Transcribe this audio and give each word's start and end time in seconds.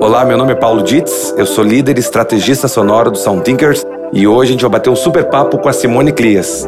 Olá, 0.00 0.24
meu 0.24 0.38
nome 0.38 0.52
é 0.52 0.54
Paulo 0.54 0.82
Ditz, 0.82 1.34
eu 1.36 1.44
sou 1.44 1.62
líder 1.62 1.98
e 1.98 2.00
estrategista 2.00 2.66
sonoro 2.66 3.10
do 3.10 3.18
Sound 3.18 3.44
Thinkers 3.44 3.84
e 4.14 4.26
hoje 4.26 4.48
a 4.48 4.52
gente 4.52 4.62
vai 4.62 4.70
bater 4.70 4.88
um 4.88 4.96
super 4.96 5.28
papo 5.28 5.58
com 5.58 5.68
a 5.68 5.74
Simone 5.74 6.10
Clias. 6.10 6.66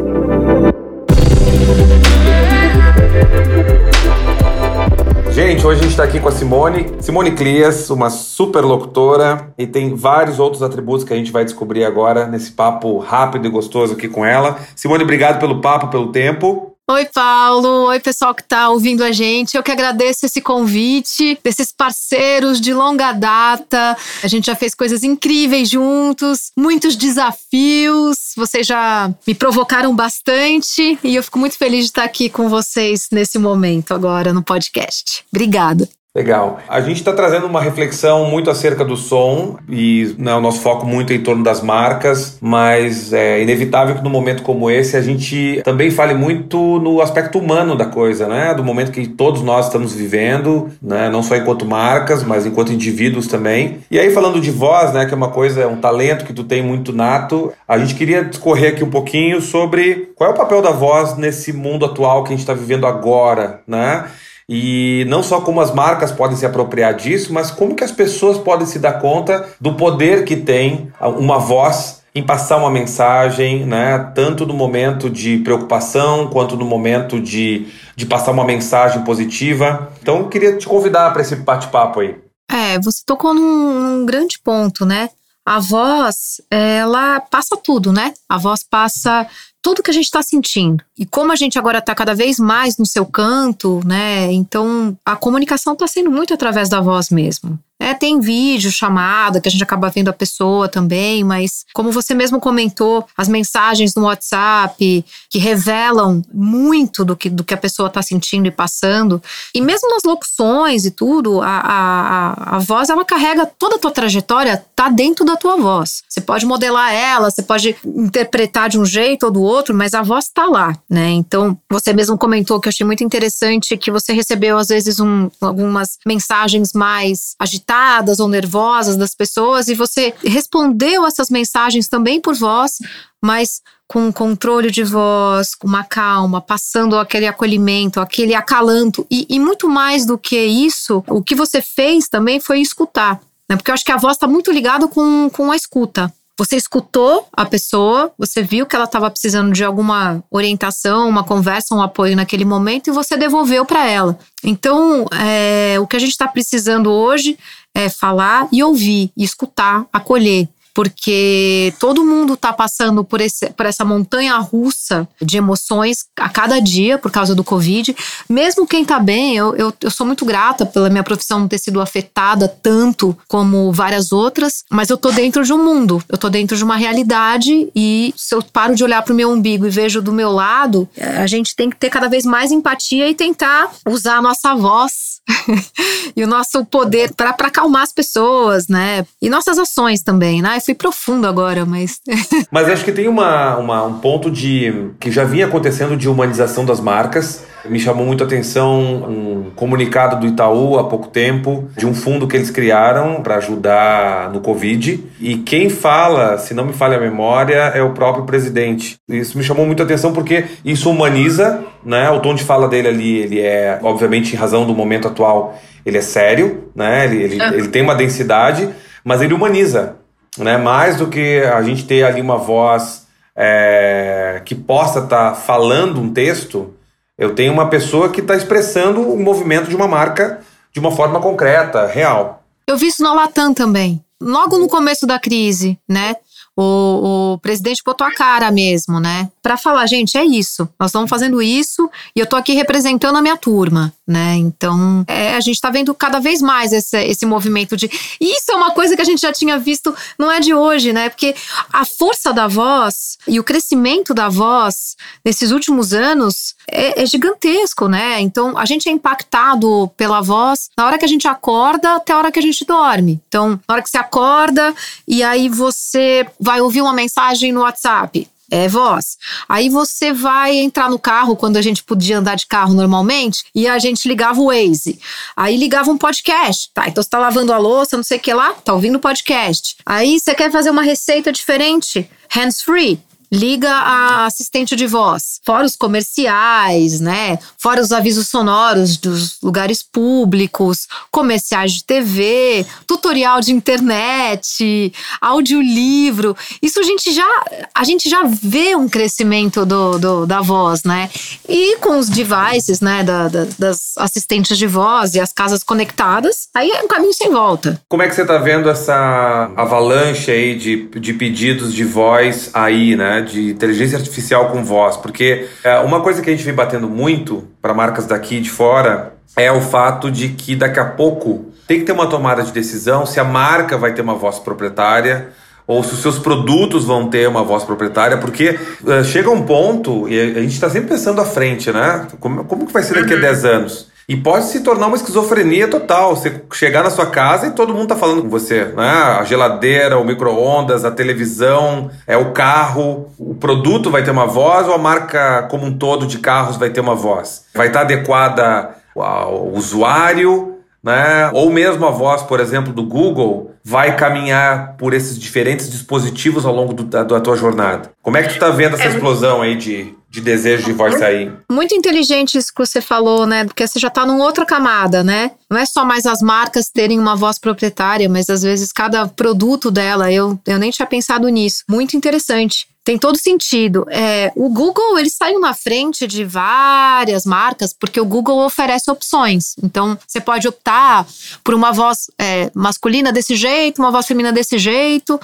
Gente, 5.30 5.66
hoje 5.66 5.80
a 5.80 5.82
gente 5.82 5.92
está 5.92 6.04
aqui 6.04 6.20
com 6.20 6.28
a 6.28 6.32
Simone. 6.32 6.92
Simone 7.00 7.30
Clias, 7.30 7.88
uma 7.88 8.10
super 8.10 8.60
locutora 8.60 9.48
e 9.56 9.66
tem 9.66 9.94
vários 9.94 10.38
outros 10.38 10.62
atributos 10.62 11.02
que 11.02 11.14
a 11.14 11.16
gente 11.16 11.32
vai 11.32 11.42
descobrir 11.42 11.86
agora 11.86 12.26
nesse 12.26 12.52
papo 12.52 12.98
rápido 12.98 13.46
e 13.46 13.50
gostoso 13.50 13.94
aqui 13.94 14.08
com 14.08 14.26
ela. 14.26 14.58
Simone, 14.76 15.04
obrigado 15.04 15.40
pelo 15.40 15.58
papo, 15.62 15.88
pelo 15.88 16.12
tempo. 16.12 16.71
Oi, 16.92 17.06
Paulo. 17.06 17.86
Oi, 17.86 17.98
pessoal 18.00 18.34
que 18.34 18.42
está 18.42 18.68
ouvindo 18.68 19.02
a 19.02 19.10
gente. 19.12 19.56
Eu 19.56 19.62
que 19.62 19.70
agradeço 19.72 20.26
esse 20.26 20.42
convite 20.42 21.38
desses 21.42 21.72
parceiros 21.72 22.60
de 22.60 22.74
longa 22.74 23.12
data. 23.12 23.96
A 24.22 24.28
gente 24.28 24.44
já 24.44 24.54
fez 24.54 24.74
coisas 24.74 25.02
incríveis 25.02 25.70
juntos, 25.70 26.52
muitos 26.54 26.94
desafios. 26.94 28.34
Vocês 28.36 28.66
já 28.66 29.10
me 29.26 29.34
provocaram 29.34 29.96
bastante 29.96 30.98
e 31.02 31.16
eu 31.16 31.22
fico 31.22 31.38
muito 31.38 31.56
feliz 31.56 31.86
de 31.86 31.92
estar 31.92 32.04
aqui 32.04 32.28
com 32.28 32.50
vocês 32.50 33.08
nesse 33.10 33.38
momento 33.38 33.94
agora 33.94 34.30
no 34.30 34.42
podcast. 34.42 35.24
Obrigada. 35.32 35.88
Legal. 36.14 36.58
A 36.68 36.78
gente 36.82 36.98
está 36.98 37.10
trazendo 37.14 37.46
uma 37.46 37.62
reflexão 37.62 38.28
muito 38.28 38.50
acerca 38.50 38.84
do 38.84 38.98
som 38.98 39.56
e 39.66 40.14
né, 40.18 40.34
o 40.34 40.42
nosso 40.42 40.60
foco 40.60 40.84
muito 40.86 41.10
em 41.10 41.22
torno 41.22 41.42
das 41.42 41.62
marcas, 41.62 42.36
mas 42.38 43.14
é 43.14 43.40
inevitável 43.40 43.94
que 43.94 44.04
num 44.04 44.10
momento 44.10 44.42
como 44.42 44.70
esse 44.70 44.94
a 44.94 45.00
gente 45.00 45.62
também 45.64 45.90
fale 45.90 46.12
muito 46.12 46.78
no 46.80 47.00
aspecto 47.00 47.38
humano 47.38 47.74
da 47.74 47.86
coisa, 47.86 48.28
né? 48.28 48.52
Do 48.52 48.62
momento 48.62 48.92
que 48.92 49.08
todos 49.08 49.40
nós 49.40 49.66
estamos 49.66 49.94
vivendo, 49.94 50.68
né? 50.82 51.08
Não 51.08 51.22
só 51.22 51.34
enquanto 51.34 51.64
marcas, 51.64 52.22
mas 52.22 52.44
enquanto 52.44 52.74
indivíduos 52.74 53.26
também. 53.26 53.78
E 53.90 53.98
aí 53.98 54.10
falando 54.10 54.38
de 54.38 54.50
voz, 54.50 54.92
né? 54.92 55.06
Que 55.06 55.14
é 55.14 55.16
uma 55.16 55.30
coisa, 55.30 55.62
é 55.62 55.66
um 55.66 55.80
talento 55.80 56.26
que 56.26 56.34
tu 56.34 56.44
tem 56.44 56.62
muito 56.62 56.92
nato. 56.92 57.54
A 57.66 57.78
gente 57.78 57.94
queria 57.94 58.22
discorrer 58.22 58.74
aqui 58.74 58.84
um 58.84 58.90
pouquinho 58.90 59.40
sobre 59.40 60.12
qual 60.14 60.28
é 60.28 60.34
o 60.34 60.36
papel 60.36 60.60
da 60.60 60.72
voz 60.72 61.16
nesse 61.16 61.54
mundo 61.54 61.86
atual 61.86 62.22
que 62.22 62.28
a 62.28 62.32
gente 62.32 62.40
está 62.40 62.52
vivendo 62.52 62.86
agora, 62.86 63.62
né? 63.66 64.04
E 64.48 65.04
não 65.08 65.22
só 65.22 65.40
como 65.40 65.60
as 65.60 65.72
marcas 65.72 66.12
podem 66.12 66.36
se 66.36 66.44
apropriar 66.44 66.94
disso, 66.94 67.32
mas 67.32 67.50
como 67.50 67.74
que 67.74 67.84
as 67.84 67.92
pessoas 67.92 68.38
podem 68.38 68.66
se 68.66 68.78
dar 68.78 69.00
conta 69.00 69.48
do 69.60 69.74
poder 69.74 70.24
que 70.24 70.36
tem 70.36 70.92
uma 71.00 71.38
voz 71.38 72.02
em 72.14 72.22
passar 72.22 72.58
uma 72.58 72.70
mensagem, 72.70 73.64
né? 73.64 74.12
Tanto 74.14 74.44
no 74.44 74.52
momento 74.52 75.08
de 75.08 75.38
preocupação 75.38 76.28
quanto 76.28 76.56
no 76.56 76.64
momento 76.64 77.18
de, 77.18 77.66
de 77.96 78.04
passar 78.04 78.32
uma 78.32 78.44
mensagem 78.44 79.02
positiva. 79.02 79.90
Então, 80.02 80.18
eu 80.18 80.28
queria 80.28 80.56
te 80.56 80.66
convidar 80.66 81.10
para 81.12 81.22
esse 81.22 81.36
bate-papo 81.36 82.00
aí. 82.00 82.16
É, 82.50 82.78
você 82.80 83.02
tocou 83.06 83.32
num, 83.32 83.80
num 83.80 84.06
grande 84.06 84.38
ponto, 84.38 84.84
né? 84.84 85.08
A 85.44 85.58
voz, 85.58 86.40
ela 86.50 87.18
passa 87.20 87.56
tudo, 87.56 87.92
né? 87.92 88.12
A 88.28 88.36
voz 88.36 88.62
passa 88.62 89.26
tudo 89.62 89.82
que 89.82 89.90
a 89.90 89.94
gente 89.94 90.04
está 90.04 90.22
sentindo. 90.22 90.84
E 90.98 91.06
como 91.06 91.32
a 91.32 91.36
gente 91.36 91.58
agora 91.58 91.78
está 91.78 91.94
cada 91.94 92.14
vez 92.14 92.38
mais 92.38 92.76
no 92.76 92.84
seu 92.84 93.06
canto, 93.06 93.80
né? 93.86 94.30
Então 94.32 94.98
a 95.06 95.16
comunicação 95.16 95.72
está 95.72 95.86
sendo 95.86 96.10
muito 96.10 96.34
através 96.34 96.68
da 96.68 96.80
voz 96.80 97.08
mesmo. 97.08 97.58
É, 97.82 97.94
tem 97.94 98.20
vídeo, 98.20 98.70
chamada, 98.70 99.40
que 99.40 99.48
a 99.48 99.50
gente 99.50 99.64
acaba 99.64 99.90
vendo 99.90 100.08
a 100.08 100.12
pessoa 100.12 100.68
também, 100.68 101.24
mas 101.24 101.66
como 101.74 101.90
você 101.90 102.14
mesmo 102.14 102.38
comentou, 102.38 103.04
as 103.16 103.26
mensagens 103.26 103.96
no 103.96 104.04
WhatsApp 104.04 105.04
que 105.28 105.38
revelam 105.38 106.22
muito 106.32 107.04
do 107.04 107.16
que, 107.16 107.28
do 107.28 107.42
que 107.42 107.52
a 107.52 107.56
pessoa 107.56 107.88
está 107.88 108.00
sentindo 108.00 108.46
e 108.46 108.52
passando. 108.52 109.20
E 109.52 109.60
mesmo 109.60 109.90
nas 109.90 110.04
locuções 110.04 110.84
e 110.84 110.92
tudo, 110.92 111.40
a, 111.42 111.48
a, 111.48 112.56
a 112.56 112.58
voz 112.60 112.88
ela 112.88 113.04
carrega 113.04 113.46
toda 113.46 113.74
a 113.74 113.78
tua 113.80 113.90
trajetória, 113.90 114.64
tá 114.76 114.88
dentro 114.88 115.24
da 115.24 115.34
tua 115.34 115.56
voz. 115.56 116.04
Você 116.08 116.20
pode 116.20 116.46
modelar 116.46 116.94
ela, 116.94 117.32
você 117.32 117.42
pode 117.42 117.74
interpretar 117.84 118.68
de 118.68 118.78
um 118.78 118.84
jeito 118.84 119.24
ou 119.26 119.32
do 119.32 119.42
outro, 119.42 119.51
mas 119.74 119.94
a 119.94 120.02
voz 120.02 120.28
tá 120.28 120.46
lá, 120.46 120.76
né? 120.88 121.10
Então, 121.10 121.58
você 121.70 121.92
mesmo 121.92 122.16
comentou 122.16 122.60
que 122.60 122.68
eu 122.68 122.70
achei 122.70 122.86
muito 122.86 123.04
interessante 123.04 123.76
que 123.76 123.90
você 123.90 124.12
recebeu, 124.12 124.56
às 124.56 124.68
vezes, 124.68 125.00
um, 125.00 125.30
algumas 125.40 125.98
mensagens 126.06 126.72
mais 126.72 127.34
agitadas 127.38 128.20
ou 128.20 128.28
nervosas 128.28 128.96
das 128.96 129.14
pessoas 129.14 129.68
e 129.68 129.74
você 129.74 130.14
respondeu 130.24 131.06
essas 131.06 131.30
mensagens 131.30 131.88
também 131.88 132.20
por 132.20 132.34
voz, 132.34 132.78
mas 133.20 133.60
com 133.86 134.10
controle 134.10 134.70
de 134.70 134.82
voz, 134.82 135.54
com 135.54 135.68
uma 135.68 135.84
calma, 135.84 136.40
passando 136.40 136.96
aquele 136.96 137.26
acolhimento, 137.26 138.00
aquele 138.00 138.34
acalanto. 138.34 139.06
E, 139.10 139.26
e 139.28 139.38
muito 139.38 139.68
mais 139.68 140.06
do 140.06 140.16
que 140.16 140.42
isso, 140.42 141.04
o 141.06 141.22
que 141.22 141.34
você 141.34 141.60
fez 141.60 142.08
também 142.08 142.40
foi 142.40 142.60
escutar. 142.60 143.20
Né? 143.46 143.56
Porque 143.56 143.70
eu 143.70 143.74
acho 143.74 143.84
que 143.84 143.92
a 143.92 143.98
voz 143.98 144.16
está 144.16 144.26
muito 144.26 144.50
ligada 144.50 144.88
com, 144.88 145.28
com 145.30 145.52
a 145.52 145.56
escuta. 145.56 146.12
Você 146.42 146.56
escutou 146.56 147.28
a 147.32 147.44
pessoa, 147.44 148.12
você 148.18 148.42
viu 148.42 148.66
que 148.66 148.74
ela 148.74 148.86
estava 148.86 149.08
precisando 149.08 149.52
de 149.52 149.62
alguma 149.62 150.24
orientação, 150.28 151.08
uma 151.08 151.22
conversa, 151.22 151.72
um 151.72 151.80
apoio 151.80 152.16
naquele 152.16 152.44
momento 152.44 152.88
e 152.88 152.92
você 152.92 153.16
devolveu 153.16 153.64
para 153.64 153.88
ela. 153.88 154.18
Então, 154.42 155.06
é, 155.12 155.78
o 155.78 155.86
que 155.86 155.94
a 155.94 156.00
gente 156.00 156.10
está 156.10 156.26
precisando 156.26 156.90
hoje 156.90 157.38
é 157.72 157.88
falar 157.88 158.48
e 158.50 158.60
ouvir, 158.60 159.12
e 159.16 159.22
escutar, 159.22 159.86
acolher 159.92 160.48
porque 160.74 161.74
todo 161.78 162.04
mundo 162.04 162.34
está 162.34 162.52
passando 162.52 163.04
por, 163.04 163.20
esse, 163.20 163.50
por 163.50 163.66
essa 163.66 163.84
montanha 163.84 164.36
russa 164.38 165.06
de 165.20 165.36
emoções 165.36 166.06
a 166.18 166.28
cada 166.28 166.60
dia 166.60 166.98
por 166.98 167.10
causa 167.10 167.34
do 167.34 167.44
Covid. 167.44 167.94
Mesmo 168.28 168.66
quem 168.66 168.82
está 168.82 168.98
bem, 168.98 169.36
eu, 169.36 169.54
eu, 169.56 169.72
eu, 169.80 169.90
sou 169.90 170.06
muito 170.06 170.24
grata 170.24 170.64
pela 170.64 170.88
minha 170.88 171.02
profissão 171.02 171.40
não 171.40 171.48
ter 171.48 171.58
sido 171.58 171.80
afetada 171.80 172.48
tanto 172.48 173.16
como 173.28 173.72
várias 173.72 174.12
outras, 174.12 174.64
mas 174.70 174.88
eu 174.88 174.96
tô 174.96 175.10
dentro 175.10 175.44
de 175.44 175.52
um 175.52 175.62
mundo, 175.62 176.02
eu 176.08 176.16
tô 176.16 176.28
dentro 176.28 176.56
de 176.56 176.64
uma 176.64 176.76
realidade 176.76 177.70
e 177.74 178.14
se 178.16 178.34
eu 178.34 178.42
paro 178.42 178.74
de 178.74 178.84
olhar 178.84 179.02
para 179.02 179.12
o 179.12 179.16
meu 179.16 179.30
umbigo 179.30 179.66
e 179.66 179.70
vejo 179.70 180.00
do 180.00 180.12
meu 180.12 180.30
lado, 180.30 180.88
a 180.98 181.26
gente 181.26 181.54
tem 181.54 181.68
que 181.68 181.76
ter 181.76 181.90
cada 181.90 182.08
vez 182.08 182.24
mais 182.24 182.50
empatia 182.50 183.08
e 183.08 183.14
tentar 183.14 183.70
usar 183.86 184.16
a 184.16 184.22
nossa 184.22 184.54
voz 184.54 185.20
e 186.16 186.24
o 186.24 186.26
nosso 186.26 186.64
poder 186.64 187.14
para 187.14 187.30
acalmar 187.30 187.82
as 187.82 187.92
pessoas, 187.92 188.68
né? 188.68 189.06
E 189.20 189.28
nossas 189.28 189.58
ações 189.58 190.02
também, 190.02 190.42
né? 190.42 190.58
Fui 190.64 190.74
profundo 190.74 191.26
agora, 191.26 191.64
mas. 191.66 192.00
mas 192.50 192.68
acho 192.68 192.84
que 192.84 192.92
tem 192.92 193.08
uma, 193.08 193.56
uma, 193.56 193.84
um 193.84 193.98
ponto 193.98 194.30
de. 194.30 194.90
que 194.98 195.10
já 195.10 195.24
vinha 195.24 195.46
acontecendo 195.46 195.96
de 195.96 196.08
humanização 196.08 196.64
das 196.64 196.80
marcas. 196.80 197.44
Me 197.64 197.78
chamou 197.78 198.04
muito 198.04 198.24
a 198.24 198.26
atenção 198.26 198.80
um 198.80 199.50
comunicado 199.54 200.18
do 200.18 200.26
Itaú 200.26 200.78
há 200.78 200.84
pouco 200.84 201.06
tempo, 201.08 201.68
de 201.76 201.86
um 201.86 201.94
fundo 201.94 202.26
que 202.26 202.36
eles 202.36 202.50
criaram 202.50 203.22
para 203.22 203.36
ajudar 203.36 204.32
no 204.32 204.40
Covid. 204.40 205.04
E 205.20 205.36
quem 205.36 205.68
fala, 205.68 206.38
se 206.38 206.54
não 206.54 206.64
me 206.64 206.72
falha 206.72 206.96
a 206.96 207.00
memória, 207.00 207.54
é 207.74 207.80
o 207.80 207.92
próprio 207.92 208.24
presidente. 208.24 208.96
Isso 209.08 209.38
me 209.38 209.44
chamou 209.44 209.64
muito 209.64 209.80
a 209.80 209.84
atenção 209.84 210.12
porque 210.12 210.44
isso 210.64 210.90
humaniza, 210.90 211.64
né? 211.84 212.10
O 212.10 212.18
tom 212.18 212.34
de 212.34 212.42
fala 212.42 212.66
dele 212.66 212.88
ali, 212.88 213.18
ele 213.18 213.40
é, 213.40 213.78
obviamente, 213.82 214.34
em 214.34 214.36
razão 214.36 214.66
do 214.66 214.74
momento 214.74 215.06
atual, 215.06 215.56
ele 215.86 215.98
é 215.98 216.02
sério, 216.02 216.64
né? 216.74 217.04
Ele, 217.04 217.22
ele, 217.22 217.42
ele 217.42 217.68
tem 217.68 217.82
uma 217.82 217.94
densidade, 217.94 218.68
mas 219.04 219.22
ele 219.22 219.34
humaniza 219.34 220.01
né? 220.38 220.56
Mais 220.56 220.96
do 220.96 221.08
que 221.08 221.40
a 221.40 221.62
gente 221.62 221.84
ter 221.84 222.04
ali 222.04 222.20
uma 222.20 222.38
voz 222.38 223.06
é, 223.36 224.42
que 224.44 224.54
possa 224.54 225.00
estar 225.00 225.30
tá 225.30 225.34
falando 225.34 226.00
um 226.00 226.12
texto, 226.12 226.74
eu 227.16 227.34
tenho 227.34 227.52
uma 227.52 227.68
pessoa 227.68 228.08
que 228.08 228.20
está 228.20 228.34
expressando 228.34 229.00
o 229.00 229.18
movimento 229.18 229.68
de 229.68 229.76
uma 229.76 229.88
marca 229.88 230.40
de 230.72 230.80
uma 230.80 230.90
forma 230.90 231.20
concreta, 231.20 231.86
real. 231.86 232.42
Eu 232.66 232.76
vi 232.76 232.86
isso 232.86 233.02
na 233.02 233.12
Latam 233.12 233.52
também. 233.52 234.02
Logo 234.20 234.56
no 234.56 234.68
começo 234.68 235.06
da 235.06 235.18
crise, 235.18 235.78
né? 235.88 236.16
O, 236.56 237.32
o 237.32 237.38
presidente 237.38 237.82
botou 237.84 238.06
a 238.06 238.12
cara 238.14 238.50
mesmo, 238.50 239.00
né? 239.00 239.30
Para 239.42 239.56
falar, 239.56 239.86
gente, 239.86 240.18
é 240.18 240.24
isso. 240.24 240.68
Nós 240.78 240.90
estamos 240.90 241.08
fazendo 241.08 241.40
isso 241.40 241.90
e 242.14 242.20
eu 242.20 242.26
tô 242.26 242.36
aqui 242.36 242.52
representando 242.52 243.16
a 243.16 243.22
minha 243.22 243.38
turma, 243.38 243.92
né? 244.06 244.34
Então, 244.36 245.02
é, 245.08 245.34
a 245.34 245.40
gente 245.40 245.54
está 245.54 245.70
vendo 245.70 245.94
cada 245.94 246.20
vez 246.20 246.42
mais 246.42 246.72
esse, 246.72 246.96
esse 247.04 247.24
movimento 247.24 247.76
de. 247.76 247.90
Isso 248.20 248.52
é 248.52 248.54
uma 248.54 248.70
coisa 248.72 248.94
que 248.94 249.00
a 249.00 249.04
gente 249.04 249.22
já 249.22 249.32
tinha 249.32 249.58
visto, 249.58 249.94
não 250.18 250.30
é 250.30 250.40
de 250.40 250.52
hoje, 250.52 250.92
né? 250.92 251.08
Porque 251.08 251.34
a 251.72 251.84
força 251.86 252.32
da 252.32 252.46
voz 252.46 253.16
e 253.26 253.40
o 253.40 253.44
crescimento 253.44 254.12
da 254.12 254.28
voz 254.28 254.96
nesses 255.24 255.52
últimos 255.52 255.94
anos 255.94 256.54
é, 256.70 257.02
é 257.02 257.06
gigantesco, 257.06 257.88
né? 257.88 258.20
Então, 258.20 258.58
a 258.58 258.66
gente 258.66 258.88
é 258.88 258.92
impactado 258.92 259.90
pela 259.96 260.20
voz 260.20 260.68
na 260.76 260.86
hora 260.86 260.98
que 260.98 261.04
a 261.04 261.08
gente 261.08 261.26
acorda 261.26 261.96
até 261.96 262.12
a 262.12 262.18
hora 262.18 262.30
que 262.30 262.38
a 262.38 262.42
gente 262.42 262.64
dorme. 262.64 263.20
Então, 263.26 263.58
na 263.66 263.74
hora 263.74 263.82
que 263.82 263.88
você 263.88 263.98
acorda 263.98 264.74
e 265.08 265.22
aí 265.22 265.48
você 265.48 266.26
vai 266.42 266.60
ouvir 266.60 266.82
uma 266.82 266.92
mensagem 266.92 267.52
no 267.52 267.60
WhatsApp. 267.60 268.28
É 268.50 268.68
voz. 268.68 269.16
Aí 269.48 269.70
você 269.70 270.12
vai 270.12 270.58
entrar 270.58 270.90
no 270.90 270.98
carro 270.98 271.34
quando 271.34 271.56
a 271.56 271.62
gente 271.62 271.82
podia 271.82 272.18
andar 272.18 272.34
de 272.34 272.46
carro 272.46 272.74
normalmente 272.74 273.44
e 273.54 273.66
a 273.66 273.78
gente 273.78 274.06
ligava 274.06 274.42
o 274.42 274.48
Waze. 274.48 274.98
Aí 275.34 275.56
ligava 275.56 275.90
um 275.90 275.96
podcast. 275.96 276.70
Tá, 276.74 276.86
então 276.86 277.02
você 277.02 277.08
tá 277.08 277.18
lavando 277.18 277.50
a 277.50 277.56
louça, 277.56 277.96
não 277.96 278.04
sei 278.04 278.18
o 278.18 278.20
que 278.20 278.34
lá, 278.34 278.52
tá 278.52 278.74
ouvindo 278.74 279.00
podcast. 279.00 279.76
Aí 279.86 280.20
você 280.20 280.34
quer 280.34 280.50
fazer 280.50 280.68
uma 280.68 280.82
receita 280.82 281.32
diferente, 281.32 282.06
hands 282.28 282.60
free 282.60 283.00
liga 283.32 283.70
a 283.70 284.26
assistente 284.26 284.76
de 284.76 284.86
voz. 284.86 285.40
Fora 285.44 285.64
os 285.64 285.74
comerciais, 285.74 287.00
né? 287.00 287.38
Fora 287.56 287.80
os 287.80 287.90
avisos 287.90 288.28
sonoros 288.28 288.98
dos 288.98 289.38
lugares 289.42 289.82
públicos, 289.82 290.86
comerciais 291.10 291.72
de 291.72 291.84
TV, 291.84 292.66
tutorial 292.86 293.40
de 293.40 293.52
internet, 293.52 294.92
audiolivro. 295.18 296.36
Isso 296.60 296.78
a 296.78 296.82
gente 296.82 297.10
já, 297.10 297.44
a 297.74 297.84
gente 297.84 298.10
já 298.10 298.22
vê 298.24 298.76
um 298.76 298.86
crescimento 298.86 299.64
do, 299.64 299.98
do 299.98 300.26
da 300.26 300.42
voz, 300.42 300.84
né? 300.84 301.08
E 301.48 301.78
com 301.78 301.98
os 301.98 302.10
devices, 302.10 302.80
né, 302.80 303.02
da, 303.02 303.28
da, 303.28 303.46
das 303.58 303.94
assistentes 303.96 304.58
de 304.58 304.66
voz 304.66 305.14
e 305.14 305.20
as 305.20 305.32
casas 305.32 305.62
conectadas, 305.62 306.48
aí 306.54 306.70
é 306.70 306.82
um 306.82 306.88
caminho 306.88 307.14
sem 307.14 307.30
volta. 307.30 307.80
Como 307.88 308.02
é 308.02 308.08
que 308.08 308.14
você 308.14 308.22
está 308.22 308.36
vendo 308.36 308.68
essa 308.68 309.50
avalanche 309.56 310.30
aí 310.30 310.54
de, 310.54 310.88
de 311.00 311.14
pedidos 311.14 311.72
de 311.72 311.84
voz 311.84 312.50
aí, 312.52 312.94
né? 312.94 313.21
De 313.24 313.50
inteligência 313.50 313.98
artificial 313.98 314.50
com 314.50 314.64
voz? 314.64 314.96
Porque 314.96 315.48
é, 315.64 315.78
uma 315.80 316.00
coisa 316.00 316.20
que 316.20 316.30
a 316.30 316.32
gente 316.32 316.44
vem 316.44 316.54
batendo 316.54 316.88
muito 316.88 317.48
para 317.60 317.72
marcas 317.74 318.06
daqui 318.06 318.40
de 318.40 318.50
fora 318.50 319.14
é 319.36 319.50
o 319.50 319.60
fato 319.60 320.10
de 320.10 320.28
que 320.30 320.54
daqui 320.54 320.78
a 320.78 320.84
pouco 320.84 321.52
tem 321.66 321.80
que 321.80 321.86
ter 321.86 321.92
uma 321.92 322.06
tomada 322.06 322.42
de 322.42 322.52
decisão 322.52 323.06
se 323.06 323.18
a 323.18 323.24
marca 323.24 323.78
vai 323.78 323.94
ter 323.94 324.02
uma 324.02 324.14
voz 324.14 324.38
proprietária 324.38 325.30
ou 325.66 325.82
se 325.82 325.94
os 325.94 326.02
seus 326.02 326.18
produtos 326.18 326.84
vão 326.84 327.08
ter 327.08 327.28
uma 327.28 327.44
voz 327.44 327.64
proprietária, 327.64 328.18
porque 328.18 328.58
uh, 328.82 329.04
chega 329.04 329.30
um 329.30 329.42
ponto, 329.42 330.08
e 330.08 330.20
a 330.20 330.40
gente 330.40 330.52
está 330.52 330.68
sempre 330.68 330.88
pensando 330.88 331.20
à 331.20 331.24
frente, 331.24 331.70
né? 331.70 332.06
Como, 332.18 332.44
como 332.44 332.66
que 332.66 332.72
vai 332.72 332.82
ser 332.82 332.94
daqui 332.94 333.14
a 333.14 333.16
10 333.16 333.44
uhum. 333.44 333.50
anos? 333.50 333.91
E 334.08 334.16
pode 334.16 334.46
se 334.46 334.60
tornar 334.60 334.88
uma 334.88 334.96
esquizofrenia 334.96 335.68
total. 335.68 336.16
Você 336.16 336.42
chegar 336.52 336.82
na 336.82 336.90
sua 336.90 337.06
casa 337.06 337.46
e 337.46 337.50
todo 337.52 337.74
mundo 337.74 337.88
tá 337.88 337.96
falando 337.96 338.22
com 338.22 338.28
você, 338.28 338.64
né? 338.64 338.90
A 339.18 339.24
geladeira, 339.24 339.98
o 339.98 340.04
micro-ondas, 340.04 340.84
a 340.84 340.90
televisão, 340.90 341.90
é 342.06 342.16
o 342.16 342.32
carro. 342.32 343.08
O 343.18 343.34
produto 343.34 343.90
vai 343.90 344.02
ter 344.02 344.10
uma 344.10 344.26
voz 344.26 344.66
ou 344.66 344.74
a 344.74 344.78
marca 344.78 345.44
como 345.50 345.66
um 345.66 345.76
todo 345.76 346.06
de 346.06 346.18
carros 346.18 346.56
vai 346.56 346.70
ter 346.70 346.80
uma 346.80 346.94
voz? 346.94 347.44
Vai 347.54 347.68
estar 347.68 347.80
tá 347.80 347.84
adequada 347.84 348.70
ao 348.94 349.48
usuário, 349.48 350.56
né? 350.82 351.30
Ou 351.32 351.50
mesmo 351.50 351.86
a 351.86 351.90
voz, 351.90 352.22
por 352.22 352.40
exemplo, 352.40 352.72
do 352.72 352.84
Google, 352.84 353.52
vai 353.64 353.96
caminhar 353.96 354.76
por 354.76 354.92
esses 354.92 355.16
diferentes 355.18 355.70
dispositivos 355.70 356.44
ao 356.44 356.54
longo 356.54 356.72
do, 356.72 356.82
da, 356.82 357.04
da, 357.04 357.20
tua 357.20 357.36
jornada. 357.36 357.90
Como 358.02 358.16
é 358.16 358.22
que 358.22 358.34
tu 358.34 358.40
tá 358.40 358.50
vendo 358.50 358.74
essa 358.74 358.84
é 358.84 358.88
explosão 358.88 359.40
aí 359.40 359.54
de, 359.54 359.94
de 360.12 360.20
desejo 360.20 360.64
de 360.64 360.72
voz 360.74 360.98
sair? 360.98 361.32
Muito 361.50 361.74
inteligente 361.74 362.36
isso 362.36 362.52
que 362.52 362.64
você 362.64 362.82
falou, 362.82 363.26
né? 363.26 363.46
Porque 363.46 363.66
você 363.66 363.78
já 363.78 363.88
tá 363.88 364.04
numa 364.04 364.22
outra 364.22 364.44
camada, 364.44 365.02
né? 365.02 365.30
Não 365.50 365.56
é 365.56 365.64
só 365.64 365.86
mais 365.86 366.04
as 366.04 366.20
marcas 366.20 366.68
terem 366.68 366.98
uma 366.98 367.16
voz 367.16 367.38
proprietária, 367.38 368.10
mas 368.10 368.28
às 368.28 368.42
vezes 368.42 368.70
cada 368.72 369.08
produto 369.08 369.70
dela, 369.70 370.12
eu, 370.12 370.38
eu 370.46 370.58
nem 370.58 370.70
tinha 370.70 370.84
pensado 370.84 371.26
nisso. 371.30 371.64
Muito 371.66 371.96
interessante. 371.96 372.66
Tem 372.84 372.98
todo 372.98 373.16
sentido. 373.16 373.86
É, 373.88 374.30
o 374.36 374.50
Google 374.50 374.98
ele 374.98 375.08
saiu 375.08 375.40
na 375.40 375.54
frente 375.54 376.06
de 376.06 376.26
várias 376.26 377.24
marcas 377.24 377.72
porque 377.72 377.98
o 377.98 378.04
Google 378.04 378.44
oferece 378.44 378.90
opções. 378.90 379.54
Então 379.62 379.98
você 380.06 380.20
pode 380.20 380.46
optar 380.46 381.06
por 381.42 381.54
uma 381.54 381.72
voz 381.72 382.10
é, 382.18 382.50
masculina 382.54 383.10
desse 383.10 383.34
jeito, 383.34 383.80
uma 383.80 383.90
voz 383.90 384.06
feminina 384.06 384.32
desse 384.32 384.58
jeito. 384.58 385.18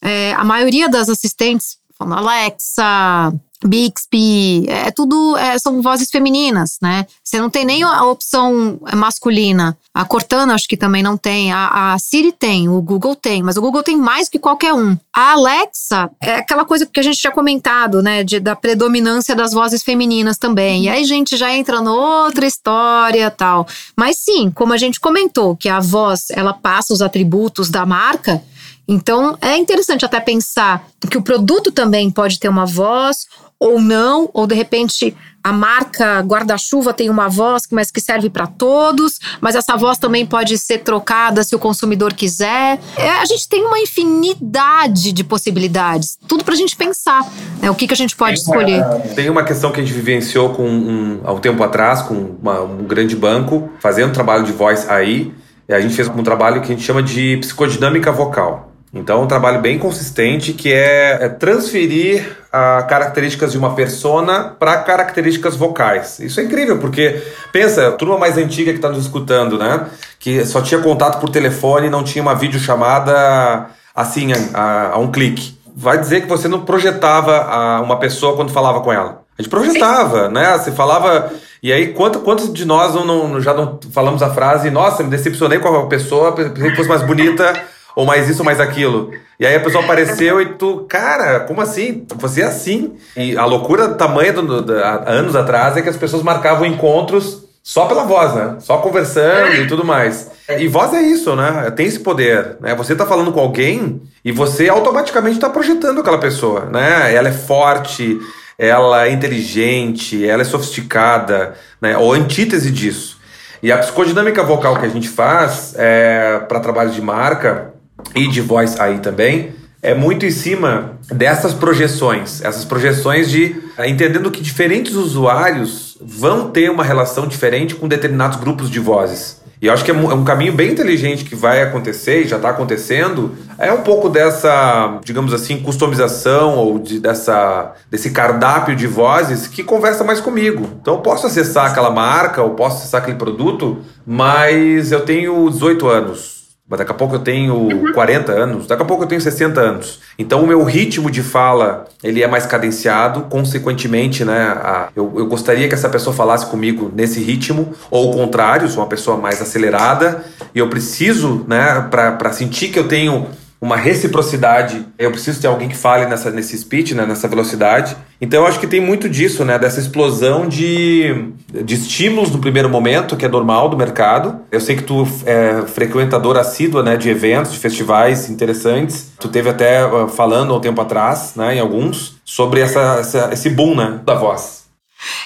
É, 0.00 0.32
a 0.32 0.42
maioria 0.42 0.88
das 0.88 1.08
assistentes, 1.08 1.76
falando 1.96 2.18
Alexa, 2.18 3.32
Bixby, 3.64 4.66
é 4.68 4.90
tudo, 4.90 5.36
é, 5.36 5.58
são 5.58 5.80
vozes 5.80 6.10
femininas, 6.10 6.78
né? 6.82 7.06
Você 7.22 7.40
não 7.40 7.48
tem 7.48 7.64
nem 7.64 7.82
a 7.82 8.04
opção 8.04 8.80
masculina. 8.94 9.76
A 9.94 10.04
Cortana 10.04 10.54
acho 10.54 10.68
que 10.68 10.76
também 10.76 11.02
não 11.02 11.16
tem. 11.16 11.52
A, 11.52 11.92
a, 11.92 11.98
Siri 11.98 12.32
tem, 12.32 12.68
o 12.68 12.80
Google 12.82 13.14
tem, 13.14 13.42
mas 13.42 13.56
o 13.56 13.60
Google 13.60 13.82
tem 13.82 13.96
mais 13.96 14.28
que 14.28 14.38
qualquer 14.38 14.74
um. 14.74 14.96
A 15.14 15.32
Alexa 15.32 16.10
é 16.20 16.36
aquela 16.36 16.64
coisa 16.64 16.86
que 16.86 16.98
a 16.98 17.02
gente 17.02 17.18
tinha 17.18 17.32
comentado, 17.32 18.02
né? 18.02 18.24
De, 18.24 18.40
da 18.40 18.56
predominância 18.56 19.34
das 19.34 19.52
vozes 19.52 19.82
femininas 19.82 20.38
também. 20.38 20.84
E 20.84 20.88
aí 20.88 21.02
a 21.02 21.06
gente 21.06 21.36
já 21.36 21.54
entra 21.54 21.80
noutra 21.80 22.46
história 22.46 23.30
tal. 23.30 23.66
Mas 23.96 24.18
sim, 24.18 24.50
como 24.50 24.72
a 24.72 24.78
gente 24.78 24.98
comentou, 24.98 25.56
que 25.56 25.68
a 25.68 25.80
voz 25.80 26.26
ela 26.30 26.52
passa 26.52 26.92
os 26.92 27.02
atributos 27.02 27.70
da 27.70 27.86
marca. 27.86 28.42
Então 28.86 29.38
é 29.40 29.56
interessante 29.56 30.04
até 30.04 30.20
pensar 30.20 30.86
que 31.08 31.16
o 31.16 31.22
produto 31.22 31.70
também 31.70 32.10
pode 32.10 32.38
ter 32.38 32.48
uma 32.48 32.66
voz 32.66 33.26
ou 33.62 33.80
não, 33.80 34.28
ou 34.34 34.44
de 34.44 34.56
repente 34.56 35.16
a 35.44 35.52
marca 35.52 36.20
guarda-chuva 36.20 36.92
tem 36.92 37.08
uma 37.08 37.28
voz, 37.28 37.62
mas 37.70 37.92
que 37.92 38.00
serve 38.00 38.28
para 38.28 38.46
todos, 38.46 39.20
mas 39.40 39.54
essa 39.54 39.76
voz 39.76 39.98
também 39.98 40.26
pode 40.26 40.58
ser 40.58 40.78
trocada 40.78 41.44
se 41.44 41.54
o 41.54 41.60
consumidor 41.60 42.12
quiser. 42.12 42.80
É, 42.96 43.10
a 43.10 43.24
gente 43.24 43.48
tem 43.48 43.64
uma 43.64 43.78
infinidade 43.78 45.12
de 45.12 45.22
possibilidades, 45.22 46.18
tudo 46.26 46.44
para 46.44 46.54
a 46.54 46.56
gente 46.56 46.74
pensar, 46.74 47.24
né, 47.60 47.70
o 47.70 47.74
que, 47.74 47.86
que 47.86 47.94
a 47.94 47.96
gente 47.96 48.16
pode 48.16 48.40
escolher. 48.40 48.84
Tem 49.14 49.30
uma 49.30 49.44
questão 49.44 49.70
que 49.70 49.80
a 49.80 49.84
gente 49.84 49.94
vivenciou 49.94 50.50
com 50.50 50.68
um, 50.68 51.20
há 51.24 51.32
um 51.32 51.38
tempo 51.38 51.62
atrás 51.62 52.02
com 52.02 52.36
uma, 52.42 52.62
um 52.62 52.84
grande 52.84 53.14
banco 53.14 53.70
fazendo 53.78 54.12
trabalho 54.12 54.42
de 54.42 54.52
voz 54.52 54.88
aí. 54.88 55.32
A 55.68 55.80
gente 55.80 55.94
fez 55.94 56.08
um 56.08 56.22
trabalho 56.24 56.60
que 56.60 56.66
a 56.66 56.74
gente 56.74 56.82
chama 56.82 57.02
de 57.02 57.36
psicodinâmica 57.38 58.10
vocal. 58.10 58.71
Então, 58.94 59.20
é 59.20 59.24
um 59.24 59.26
trabalho 59.26 59.58
bem 59.62 59.78
consistente 59.78 60.52
que 60.52 60.70
é, 60.70 61.24
é 61.24 61.28
transferir 61.30 62.36
a 62.52 62.82
características 62.82 63.52
de 63.52 63.56
uma 63.56 63.74
persona 63.74 64.54
para 64.58 64.76
características 64.82 65.56
vocais. 65.56 66.20
Isso 66.20 66.38
é 66.38 66.42
incrível, 66.42 66.76
porque 66.78 67.22
pensa, 67.50 67.88
a 67.88 67.92
turma 67.92 68.18
mais 68.18 68.36
antiga 68.36 68.70
que 68.70 68.76
está 68.76 68.90
nos 68.90 69.04
escutando, 69.04 69.56
né? 69.56 69.86
Que 70.18 70.44
só 70.44 70.60
tinha 70.60 70.78
contato 70.78 71.18
por 71.20 71.30
telefone, 71.30 71.88
não 71.88 72.04
tinha 72.04 72.20
uma 72.20 72.34
videochamada 72.34 73.66
assim, 73.94 74.28
a, 74.52 74.90
a 74.92 74.98
um 74.98 75.10
clique. 75.10 75.56
Vai 75.74 75.96
dizer 75.98 76.20
que 76.20 76.28
você 76.28 76.46
não 76.46 76.60
projetava 76.60 77.44
a, 77.44 77.80
uma 77.80 77.98
pessoa 77.98 78.36
quando 78.36 78.52
falava 78.52 78.82
com 78.82 78.92
ela. 78.92 79.22
A 79.38 79.42
gente 79.42 79.50
projetava, 79.50 80.28
né? 80.28 80.58
Você 80.58 80.70
falava. 80.70 81.32
E 81.62 81.72
aí, 81.72 81.94
quanto, 81.94 82.18
quantos 82.18 82.52
de 82.52 82.66
nós 82.66 82.94
não, 82.94 83.06
não, 83.06 83.40
já 83.40 83.54
não 83.54 83.80
falamos 83.90 84.22
a 84.22 84.28
frase, 84.28 84.70
nossa, 84.70 85.02
me 85.02 85.08
decepcionei 85.08 85.60
com 85.60 85.68
a 85.68 85.86
pessoa, 85.86 86.32
pensei 86.32 86.70
que 86.70 86.76
fosse 86.76 86.88
mais 86.88 87.00
bonita 87.00 87.54
ou 87.94 88.06
mais 88.06 88.28
isso 88.28 88.40
ou 88.40 88.44
mais 88.44 88.60
aquilo. 88.60 89.12
E 89.38 89.46
aí 89.46 89.56
a 89.56 89.60
pessoa 89.60 89.82
apareceu 89.82 90.40
e 90.40 90.54
tu, 90.54 90.86
cara, 90.88 91.40
como 91.40 91.60
assim? 91.60 92.06
Você 92.16 92.42
é 92.42 92.44
assim. 92.44 92.92
E 93.16 93.36
a 93.36 93.44
loucura 93.44 93.88
tamanha 93.88 94.32
do, 94.32 94.62
do, 94.62 94.72
anos 94.72 95.34
atrás 95.34 95.76
é 95.76 95.82
que 95.82 95.88
as 95.88 95.96
pessoas 95.96 96.22
marcavam 96.22 96.64
encontros 96.64 97.42
só 97.62 97.86
pela 97.86 98.04
voz, 98.04 98.34
né? 98.34 98.56
Só 98.60 98.78
conversando 98.78 99.54
e 99.56 99.66
tudo 99.66 99.84
mais. 99.84 100.30
E 100.58 100.68
voz 100.68 100.92
é 100.92 101.00
isso, 101.00 101.34
né? 101.36 101.70
Tem 101.70 101.86
esse 101.86 102.00
poder, 102.00 102.56
né? 102.60 102.74
Você 102.74 102.94
tá 102.94 103.06
falando 103.06 103.32
com 103.32 103.40
alguém 103.40 104.00
e 104.24 104.32
você 104.32 104.68
automaticamente 104.68 105.38
tá 105.38 105.48
projetando 105.48 106.00
aquela 106.00 106.18
pessoa, 106.18 106.66
né? 106.66 107.14
Ela 107.14 107.28
é 107.28 107.32
forte, 107.32 108.20
ela 108.58 109.06
é 109.06 109.10
inteligente, 109.12 110.26
ela 110.26 110.42
é 110.42 110.44
sofisticada, 110.44 111.54
né? 111.80 111.96
Ou 111.96 112.12
antítese 112.12 112.70
disso. 112.70 113.20
E 113.62 113.70
a 113.70 113.78
psicodinâmica 113.78 114.42
vocal 114.42 114.76
que 114.78 114.86
a 114.86 114.88
gente 114.88 115.08
faz 115.08 115.74
é, 115.76 116.40
para 116.48 116.58
trabalho 116.58 116.90
de 116.90 117.00
marca 117.00 117.71
e 118.14 118.28
de 118.28 118.40
voz 118.40 118.78
aí 118.78 118.98
também, 118.98 119.52
é 119.82 119.94
muito 119.94 120.24
em 120.24 120.30
cima 120.30 120.92
dessas 121.10 121.52
projeções, 121.52 122.40
essas 122.42 122.64
projeções 122.64 123.28
de 123.28 123.56
eh, 123.76 123.88
entendendo 123.88 124.30
que 124.30 124.40
diferentes 124.40 124.94
usuários 124.94 125.98
vão 126.00 126.50
ter 126.50 126.70
uma 126.70 126.84
relação 126.84 127.26
diferente 127.26 127.74
com 127.74 127.88
determinados 127.88 128.38
grupos 128.38 128.70
de 128.70 128.78
vozes. 128.78 129.42
E 129.60 129.66
eu 129.66 129.72
acho 129.72 129.84
que 129.84 129.92
é 129.92 129.94
um 129.94 130.22
é 130.22 130.24
caminho 130.24 130.52
bem 130.52 130.72
inteligente 130.72 131.24
que 131.24 131.36
vai 131.36 131.62
acontecer 131.62 132.22
e 132.22 132.28
já 132.28 132.34
está 132.34 132.50
acontecendo. 132.50 133.36
É 133.56 133.72
um 133.72 133.82
pouco 133.82 134.08
dessa, 134.08 134.98
digamos 135.04 135.32
assim, 135.32 135.60
customização 135.60 136.56
ou 136.56 136.80
de, 136.80 136.98
dessa, 136.98 137.72
desse 137.88 138.10
cardápio 138.10 138.74
de 138.74 138.88
vozes 138.88 139.46
que 139.46 139.62
conversa 139.62 140.02
mais 140.02 140.20
comigo. 140.20 140.68
Então 140.80 140.94
eu 140.94 141.00
posso 141.00 141.28
acessar 141.28 141.66
aquela 141.70 141.92
marca 141.92 142.42
ou 142.42 142.50
posso 142.50 142.78
acessar 142.78 143.02
aquele 143.02 143.16
produto, 143.16 143.78
mas 144.04 144.90
eu 144.90 145.00
tenho 145.02 145.48
18 145.48 145.86
anos 145.88 146.41
mas 146.68 146.78
daqui 146.78 146.92
a 146.92 146.94
pouco 146.94 147.16
eu 147.16 147.18
tenho 147.18 147.54
uhum. 147.54 147.92
40 147.92 148.32
anos, 148.32 148.66
daqui 148.66 148.82
a 148.82 148.86
pouco 148.86 149.02
eu 149.02 149.06
tenho 149.06 149.20
60 149.20 149.60
anos. 149.60 150.00
Então 150.18 150.42
o 150.42 150.46
meu 150.46 150.62
ritmo 150.62 151.10
de 151.10 151.22
fala, 151.22 151.86
ele 152.02 152.22
é 152.22 152.26
mais 152.26 152.46
cadenciado, 152.46 153.22
consequentemente, 153.22 154.24
né, 154.24 154.40
a, 154.56 154.88
eu, 154.94 155.12
eu 155.16 155.26
gostaria 155.26 155.68
que 155.68 155.74
essa 155.74 155.88
pessoa 155.88 156.14
falasse 156.14 156.46
comigo 156.46 156.90
nesse 156.94 157.20
ritmo, 157.20 157.74
ou 157.90 158.10
o 158.10 158.16
contrário, 158.16 158.68
sou 158.68 158.82
uma 158.82 158.88
pessoa 158.88 159.16
mais 159.16 159.42
acelerada, 159.42 160.24
e 160.54 160.58
eu 160.58 160.68
preciso, 160.68 161.44
né, 161.48 161.88
para 161.90 162.32
sentir 162.32 162.68
que 162.68 162.78
eu 162.78 162.88
tenho 162.88 163.26
uma 163.62 163.76
reciprocidade. 163.76 164.84
Eu 164.98 165.12
preciso 165.12 165.40
ter 165.40 165.46
alguém 165.46 165.68
que 165.68 165.76
fale 165.76 166.06
nessa, 166.06 166.32
nesse 166.32 166.58
speech, 166.58 166.96
né, 166.96 167.06
nessa 167.06 167.28
velocidade. 167.28 167.96
Então 168.20 168.40
eu 168.40 168.46
acho 168.48 168.58
que 168.58 168.66
tem 168.66 168.80
muito 168.80 169.08
disso, 169.08 169.44
né, 169.44 169.56
dessa 169.56 169.78
explosão 169.78 170.48
de, 170.48 171.32
de 171.46 171.74
estímulos 171.76 172.32
no 172.32 172.40
primeiro 172.40 172.68
momento, 172.68 173.16
que 173.16 173.24
é 173.24 173.28
normal 173.28 173.68
do 173.68 173.76
mercado. 173.76 174.40
Eu 174.50 174.60
sei 174.60 174.74
que 174.74 174.82
tu 174.82 175.06
é 175.24 175.62
frequentador 175.62 176.36
assídua, 176.36 176.82
né, 176.82 176.96
de 176.96 177.08
eventos, 177.08 177.52
de 177.52 177.58
festivais 177.60 178.28
interessantes. 178.28 179.12
Tu 179.20 179.28
teve 179.28 179.48
até 179.48 179.86
uh, 179.86 180.08
falando 180.08 180.52
há 180.52 180.56
um 180.56 180.60
tempo 180.60 180.80
atrás, 180.80 181.34
né, 181.36 181.54
em 181.54 181.60
alguns, 181.60 182.16
sobre 182.24 182.60
essa, 182.60 182.96
essa 182.98 183.30
esse 183.32 183.48
boom, 183.48 183.76
né, 183.76 184.00
da 184.04 184.14
voz. 184.14 184.64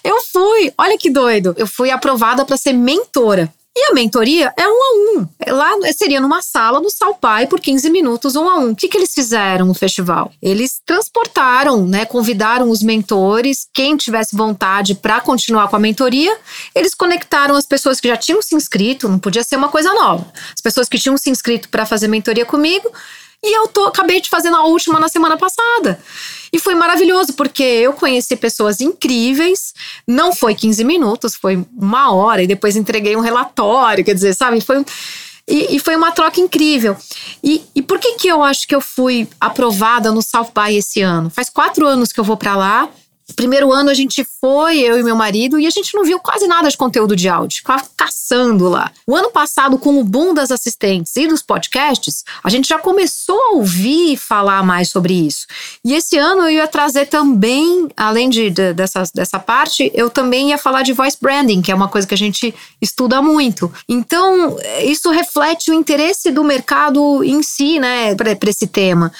Eu 0.04 0.16
fui, 0.30 0.70
olha 0.76 0.98
que 0.98 1.08
doido. 1.10 1.54
Eu 1.56 1.66
fui 1.66 1.90
aprovada 1.90 2.44
para 2.44 2.58
ser 2.58 2.74
mentora 2.74 3.50
E 3.78 3.90
a 3.90 3.92
mentoria 3.92 4.50
é 4.56 4.66
um 4.66 4.72
a 4.72 5.20
um. 5.20 5.28
Lá 5.48 5.70
seria 5.92 6.18
numa 6.18 6.40
sala 6.40 6.80
no 6.80 6.88
Salpai 6.88 7.46
por 7.46 7.60
15 7.60 7.90
minutos, 7.90 8.34
um 8.34 8.48
a 8.48 8.58
um. 8.58 8.70
O 8.70 8.74
que, 8.74 8.88
que 8.88 8.96
eles 8.96 9.12
fizeram 9.12 9.66
no 9.66 9.74
festival? 9.74 10.32
Eles 10.40 10.80
transportaram, 10.86 11.86
né? 11.86 12.06
Convidaram 12.06 12.70
os 12.70 12.82
mentores, 12.82 13.68
quem 13.74 13.94
tivesse 13.94 14.34
vontade 14.34 14.94
para 14.94 15.20
continuar 15.20 15.68
com 15.68 15.76
a 15.76 15.78
mentoria, 15.78 16.34
eles 16.74 16.94
conectaram 16.94 17.54
as 17.54 17.66
pessoas 17.66 18.00
que 18.00 18.08
já 18.08 18.16
tinham 18.16 18.40
se 18.40 18.54
inscrito, 18.54 19.10
não 19.10 19.18
podia 19.18 19.44
ser 19.44 19.56
uma 19.56 19.68
coisa 19.68 19.92
nova. 19.92 20.26
As 20.54 20.62
pessoas 20.62 20.88
que 20.88 20.98
tinham 20.98 21.18
se 21.18 21.28
inscrito 21.28 21.68
para 21.68 21.84
fazer 21.84 22.08
mentoria 22.08 22.46
comigo 22.46 22.90
e 23.46 23.56
eu 23.56 23.68
tô, 23.68 23.84
acabei 23.84 24.20
de 24.20 24.28
fazer 24.28 24.48
a 24.48 24.64
última 24.64 24.98
na 24.98 25.08
semana 25.08 25.36
passada. 25.36 26.00
E 26.52 26.58
foi 26.58 26.74
maravilhoso, 26.74 27.34
porque 27.34 27.62
eu 27.62 27.92
conheci 27.92 28.36
pessoas 28.36 28.80
incríveis. 28.80 29.72
Não 30.06 30.34
foi 30.34 30.54
15 30.54 30.84
minutos, 30.84 31.34
foi 31.34 31.64
uma 31.76 32.12
hora. 32.12 32.42
E 32.42 32.46
depois 32.46 32.76
entreguei 32.76 33.16
um 33.16 33.20
relatório, 33.20 34.04
quer 34.04 34.14
dizer, 34.14 34.34
sabe? 34.34 34.60
Foi. 34.60 34.84
E, 35.48 35.76
e, 35.76 35.78
foi 35.78 35.94
uma 35.94 36.10
troca 36.10 36.40
incrível. 36.40 36.96
E, 37.42 37.62
e 37.74 37.80
por 37.80 38.00
que, 38.00 38.14
que 38.14 38.26
eu 38.26 38.42
acho 38.42 38.66
que 38.66 38.74
eu 38.74 38.80
fui 38.80 39.28
aprovada 39.40 40.10
no 40.10 40.20
South 40.20 40.50
by 40.52 40.74
esse 40.74 41.02
ano? 41.02 41.30
Faz 41.30 41.48
quatro 41.48 41.86
anos 41.86 42.12
que 42.12 42.18
eu 42.18 42.24
vou 42.24 42.36
para 42.36 42.56
lá 42.56 42.88
Primeiro 43.34 43.72
ano 43.72 43.90
a 43.90 43.94
gente 43.94 44.24
foi, 44.40 44.78
eu 44.78 44.98
e 44.98 45.02
meu 45.02 45.16
marido, 45.16 45.58
e 45.58 45.66
a 45.66 45.70
gente 45.70 45.94
não 45.94 46.04
viu 46.04 46.20
quase 46.20 46.46
nada 46.46 46.68
de 46.68 46.76
conteúdo 46.76 47.16
de 47.16 47.28
áudio, 47.28 47.58
ficava 47.58 47.82
caçando 47.96 48.68
lá. 48.68 48.92
O 49.06 49.16
ano 49.16 49.30
passado, 49.30 49.78
com 49.78 49.98
o 49.98 50.04
boom 50.04 50.32
das 50.32 50.50
assistentes 50.52 51.14
e 51.16 51.26
dos 51.26 51.42
podcasts, 51.42 52.24
a 52.42 52.48
gente 52.48 52.68
já 52.68 52.78
começou 52.78 53.38
a 53.38 53.54
ouvir 53.54 54.16
falar 54.16 54.62
mais 54.62 54.90
sobre 54.90 55.12
isso. 55.12 55.46
E 55.84 55.94
esse 55.94 56.16
ano 56.16 56.42
eu 56.42 56.50
ia 56.50 56.68
trazer 56.68 57.06
também, 57.06 57.88
além 57.96 58.30
de, 58.30 58.48
de 58.50 58.72
dessa, 58.72 59.02
dessa 59.12 59.38
parte, 59.38 59.90
eu 59.94 60.08
também 60.08 60.50
ia 60.50 60.58
falar 60.58 60.82
de 60.82 60.92
voice 60.92 61.16
branding, 61.20 61.62
que 61.62 61.72
é 61.72 61.74
uma 61.74 61.88
coisa 61.88 62.06
que 62.06 62.14
a 62.14 62.18
gente 62.18 62.54
estuda 62.80 63.20
muito. 63.20 63.72
Então, 63.88 64.56
isso 64.84 65.10
reflete 65.10 65.70
o 65.70 65.74
interesse 65.74 66.30
do 66.30 66.44
mercado 66.44 67.24
em 67.24 67.42
si, 67.42 67.80
né, 67.80 68.14
para 68.14 68.50
esse 68.50 68.66
tema. 68.66 69.12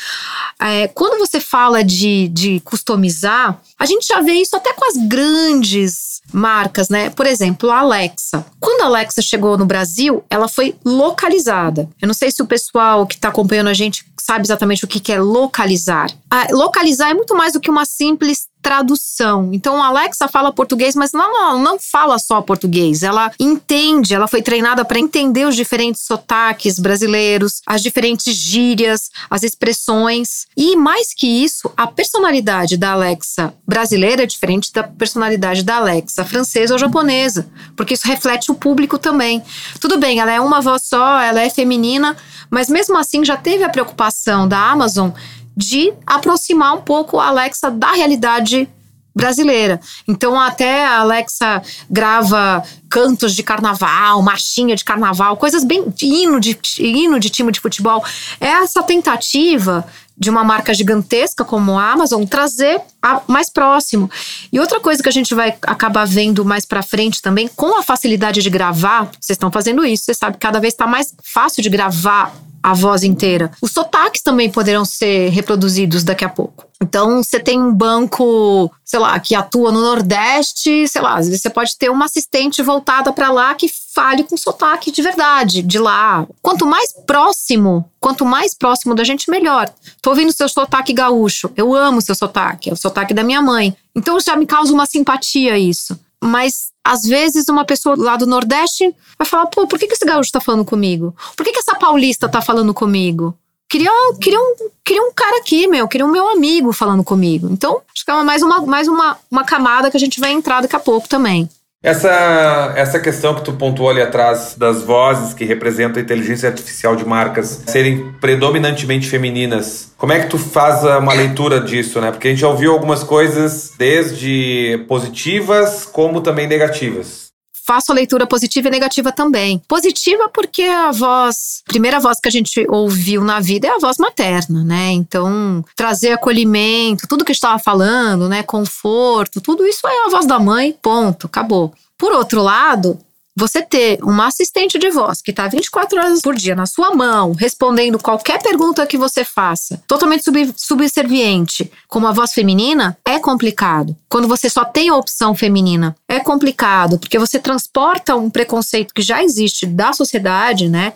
É, 0.60 0.88
quando 0.88 1.18
você 1.18 1.40
fala 1.40 1.82
de, 1.82 2.28
de 2.28 2.60
customizar, 2.60 3.60
a 3.78 3.84
gente 3.84 3.95
já 4.02 4.20
vê 4.20 4.32
isso 4.32 4.56
até 4.56 4.72
com 4.72 4.84
as 4.84 4.96
grandes 5.08 6.20
marcas, 6.32 6.88
né? 6.88 7.10
Por 7.10 7.26
exemplo, 7.26 7.70
a 7.70 7.80
Alexa. 7.80 8.44
Quando 8.60 8.82
a 8.82 8.86
Alexa 8.86 9.22
chegou 9.22 9.56
no 9.56 9.66
Brasil, 9.66 10.24
ela 10.28 10.48
foi 10.48 10.74
localizada. 10.84 11.88
Eu 12.00 12.06
não 12.06 12.14
sei 12.14 12.30
se 12.30 12.42
o 12.42 12.46
pessoal 12.46 13.06
que 13.06 13.14
está 13.14 13.28
acompanhando 13.28 13.68
a 13.68 13.74
gente 13.74 14.04
sabe 14.20 14.44
exatamente 14.44 14.84
o 14.84 14.88
que 14.88 15.12
é 15.12 15.20
localizar. 15.20 16.10
A 16.28 16.48
localizar 16.50 17.10
é 17.10 17.14
muito 17.14 17.36
mais 17.36 17.52
do 17.52 17.60
que 17.60 17.70
uma 17.70 17.84
simples 17.84 18.45
tradução. 18.66 19.50
Então, 19.52 19.80
a 19.80 19.86
Alexa 19.86 20.26
fala 20.26 20.50
português, 20.50 20.96
mas 20.96 21.12
não, 21.12 21.32
não, 21.32 21.62
não 21.62 21.78
fala 21.78 22.18
só 22.18 22.42
português. 22.42 23.04
Ela 23.04 23.30
entende, 23.38 24.12
ela 24.12 24.26
foi 24.26 24.42
treinada 24.42 24.84
para 24.84 24.98
entender 24.98 25.46
os 25.46 25.54
diferentes 25.54 26.02
sotaques 26.02 26.80
brasileiros, 26.80 27.62
as 27.64 27.80
diferentes 27.80 28.34
gírias, 28.34 29.08
as 29.30 29.44
expressões. 29.44 30.48
E 30.56 30.74
mais 30.74 31.14
que 31.14 31.28
isso, 31.28 31.70
a 31.76 31.86
personalidade 31.86 32.76
da 32.76 32.90
Alexa 32.90 33.54
brasileira 33.64 34.24
é 34.24 34.26
diferente 34.26 34.72
da 34.72 34.82
personalidade 34.82 35.62
da 35.62 35.76
Alexa 35.76 36.24
francesa 36.24 36.74
ou 36.74 36.78
japonesa, 36.78 37.46
porque 37.76 37.94
isso 37.94 38.08
reflete 38.08 38.50
o 38.50 38.54
público 38.56 38.98
também. 38.98 39.44
Tudo 39.80 39.96
bem, 39.96 40.18
ela 40.18 40.32
é 40.32 40.40
uma 40.40 40.60
voz 40.60 40.82
só, 40.82 41.20
ela 41.20 41.40
é 41.40 41.48
feminina, 41.48 42.16
mas 42.50 42.68
mesmo 42.68 42.98
assim 42.98 43.24
já 43.24 43.36
teve 43.36 43.62
a 43.62 43.68
preocupação 43.68 44.48
da 44.48 44.58
Amazon 44.58 45.12
de 45.56 45.92
aproximar 46.06 46.74
um 46.74 46.82
pouco 46.82 47.18
a 47.18 47.28
Alexa 47.28 47.70
da 47.70 47.92
realidade 47.92 48.68
brasileira. 49.16 49.80
Então, 50.06 50.38
até 50.38 50.84
a 50.84 50.98
Alexa 50.98 51.62
grava 51.88 52.62
cantos 52.90 53.34
de 53.34 53.42
carnaval, 53.42 54.20
marchinha 54.20 54.76
de 54.76 54.84
carnaval, 54.84 55.38
coisas 55.38 55.64
bem. 55.64 55.86
hino 56.02 56.38
de, 56.38 56.58
hino 56.78 57.18
de 57.18 57.30
time 57.30 57.50
de 57.50 57.58
futebol. 57.58 58.04
É 58.38 58.48
essa 58.48 58.82
tentativa 58.82 59.86
de 60.18 60.30
uma 60.30 60.44
marca 60.44 60.72
gigantesca 60.72 61.44
como 61.44 61.78
a 61.78 61.92
Amazon 61.92 62.24
trazer 62.24 62.80
a, 63.02 63.22
mais 63.26 63.50
próximo. 63.50 64.10
E 64.52 64.60
outra 64.60 64.80
coisa 64.80 65.02
que 65.02 65.08
a 65.08 65.12
gente 65.12 65.34
vai 65.34 65.54
acabar 65.62 66.06
vendo 66.06 66.44
mais 66.44 66.64
para 66.66 66.82
frente 66.82 67.20
também, 67.20 67.48
com 67.48 67.78
a 67.78 67.82
facilidade 67.82 68.42
de 68.42 68.50
gravar, 68.50 69.10
vocês 69.20 69.36
estão 69.36 69.50
fazendo 69.50 69.84
isso, 69.84 70.04
você 70.04 70.14
sabe, 70.14 70.36
cada 70.38 70.58
vez 70.60 70.74
está 70.74 70.86
mais 70.86 71.14
fácil 71.22 71.62
de 71.62 71.68
gravar 71.68 72.34
a 72.66 72.74
voz 72.74 73.04
inteira. 73.04 73.52
Os 73.62 73.70
sotaques 73.70 74.22
também 74.22 74.50
poderão 74.50 74.84
ser 74.84 75.28
reproduzidos 75.28 76.02
daqui 76.02 76.24
a 76.24 76.28
pouco. 76.28 76.66
Então, 76.82 77.22
você 77.22 77.38
tem 77.38 77.62
um 77.62 77.72
banco, 77.72 78.68
sei 78.84 78.98
lá, 78.98 79.20
que 79.20 79.36
atua 79.36 79.70
no 79.70 79.80
Nordeste, 79.80 80.88
sei 80.88 81.00
lá, 81.00 81.14
às 81.14 81.26
vezes 81.28 81.42
você 81.42 81.48
pode 81.48 81.78
ter 81.78 81.90
uma 81.90 82.06
assistente 82.06 82.60
voltada 82.62 83.12
para 83.12 83.30
lá 83.30 83.54
que 83.54 83.70
fale 83.94 84.24
com 84.24 84.36
sotaque 84.36 84.90
de 84.90 85.00
verdade, 85.00 85.62
de 85.62 85.78
lá. 85.78 86.26
Quanto 86.42 86.66
mais 86.66 86.92
próximo, 87.06 87.88
quanto 88.00 88.24
mais 88.24 88.52
próximo 88.52 88.96
da 88.96 89.04
gente, 89.04 89.30
melhor. 89.30 89.72
Tô 90.02 90.10
ouvindo 90.10 90.32
seu 90.32 90.48
sotaque 90.48 90.92
gaúcho. 90.92 91.48
Eu 91.56 91.72
amo 91.72 92.02
seu 92.02 92.16
sotaque, 92.16 92.68
é 92.68 92.72
o 92.72 92.76
sotaque 92.76 93.14
da 93.14 93.22
minha 93.22 93.40
mãe. 93.40 93.76
Então 93.94 94.18
já 94.18 94.34
me 94.34 94.44
causa 94.44 94.72
uma 94.72 94.86
simpatia 94.86 95.56
isso. 95.56 95.96
Mas 96.20 96.72
às 96.86 97.02
vezes 97.02 97.48
uma 97.48 97.64
pessoa 97.64 97.96
lá 97.98 98.16
do 98.16 98.26
Nordeste 98.26 98.94
vai 99.18 99.26
falar: 99.26 99.46
pô, 99.46 99.66
por 99.66 99.78
que, 99.78 99.86
que 99.86 99.94
esse 99.94 100.04
gaúcho 100.04 100.30
tá 100.30 100.40
falando 100.40 100.64
comigo? 100.64 101.14
Por 101.36 101.44
que, 101.44 101.52
que 101.52 101.58
essa 101.58 101.74
paulista 101.74 102.28
tá 102.28 102.40
falando 102.40 102.72
comigo? 102.72 103.34
Queria, 103.68 103.90
queria, 104.20 104.38
um, 104.38 104.54
queria 104.84 105.02
um 105.02 105.12
cara 105.12 105.38
aqui, 105.38 105.66
meu, 105.66 105.88
queria 105.88 106.06
um 106.06 106.10
meu 106.10 106.28
amigo 106.30 106.72
falando 106.72 107.02
comigo. 107.02 107.48
Então, 107.50 107.82
acho 107.92 108.04
que 108.04 108.10
é 108.10 108.22
mais, 108.22 108.40
uma, 108.40 108.60
mais 108.60 108.86
uma, 108.86 109.18
uma 109.28 109.44
camada 109.44 109.90
que 109.90 109.96
a 109.96 110.00
gente 110.00 110.20
vai 110.20 110.30
entrar 110.30 110.60
daqui 110.60 110.76
a 110.76 110.80
pouco 110.80 111.08
também. 111.08 111.48
Essa, 111.86 112.72
essa 112.74 112.98
questão 112.98 113.32
que 113.32 113.42
tu 113.42 113.52
pontuou 113.52 113.88
ali 113.88 114.02
atrás 114.02 114.56
das 114.58 114.82
vozes 114.82 115.32
que 115.32 115.44
representam 115.44 116.00
a 116.00 116.04
inteligência 116.04 116.48
artificial 116.48 116.96
de 116.96 117.06
marcas 117.06 117.62
serem 117.64 118.12
predominantemente 118.20 119.06
femininas, 119.06 119.92
como 119.96 120.12
é 120.12 120.18
que 120.18 120.26
tu 120.26 120.36
faz 120.36 120.82
uma 120.82 121.14
leitura 121.14 121.60
disso, 121.60 122.00
né? 122.00 122.10
Porque 122.10 122.26
a 122.26 122.30
gente 122.32 122.40
já 122.40 122.48
ouviu 122.48 122.72
algumas 122.72 123.04
coisas 123.04 123.72
desde 123.78 124.84
positivas 124.88 125.84
como 125.84 126.20
também 126.20 126.48
negativas 126.48 127.25
faço 127.66 127.90
a 127.90 127.94
leitura 127.94 128.26
positiva 128.26 128.68
e 128.68 128.70
negativa 128.70 129.10
também. 129.10 129.60
Positiva 129.66 130.28
porque 130.28 130.62
a 130.62 130.92
voz, 130.92 131.62
a 131.66 131.68
primeira 131.68 131.98
voz 131.98 132.20
que 132.20 132.28
a 132.28 132.32
gente 132.32 132.64
ouviu 132.68 133.24
na 133.24 133.40
vida 133.40 133.66
é 133.66 133.70
a 133.70 133.78
voz 133.78 133.98
materna, 133.98 134.62
né? 134.62 134.92
Então, 134.92 135.64
trazer 135.74 136.12
acolhimento, 136.12 137.08
tudo 137.08 137.24
que 137.24 137.32
estava 137.32 137.58
falando, 137.58 138.28
né, 138.28 138.42
conforto, 138.42 139.40
tudo 139.40 139.66
isso 139.66 139.86
é 139.86 140.06
a 140.06 140.10
voz 140.10 140.26
da 140.26 140.38
mãe, 140.38 140.76
ponto, 140.80 141.26
acabou. 141.26 141.74
Por 141.98 142.12
outro 142.12 142.42
lado, 142.42 142.98
você 143.36 143.60
ter 143.60 143.98
uma 144.02 144.28
assistente 144.28 144.78
de 144.78 144.90
voz 144.90 145.20
que 145.20 145.30
está 145.30 145.46
24 145.46 145.98
horas 145.98 146.22
por 146.22 146.34
dia 146.34 146.54
na 146.54 146.64
sua 146.64 146.94
mão, 146.94 147.32
respondendo 147.32 147.98
qualquer 147.98 148.42
pergunta 148.42 148.86
que 148.86 148.96
você 148.96 149.24
faça, 149.24 149.82
totalmente 149.86 150.24
sub 150.24 150.54
subserviente, 150.56 151.70
com 151.86 151.98
uma 151.98 152.14
voz 152.14 152.32
feminina, 152.32 152.96
é 153.04 153.18
complicado. 153.18 153.94
Quando 154.08 154.26
você 154.26 154.48
só 154.48 154.64
tem 154.64 154.88
a 154.88 154.96
opção 154.96 155.34
feminina, 155.34 155.94
é 156.08 156.18
complicado, 156.18 156.98
porque 156.98 157.18
você 157.18 157.38
transporta 157.38 158.16
um 158.16 158.30
preconceito 158.30 158.94
que 158.94 159.02
já 159.02 159.22
existe 159.22 159.66
da 159.66 159.92
sociedade, 159.92 160.68
né? 160.68 160.94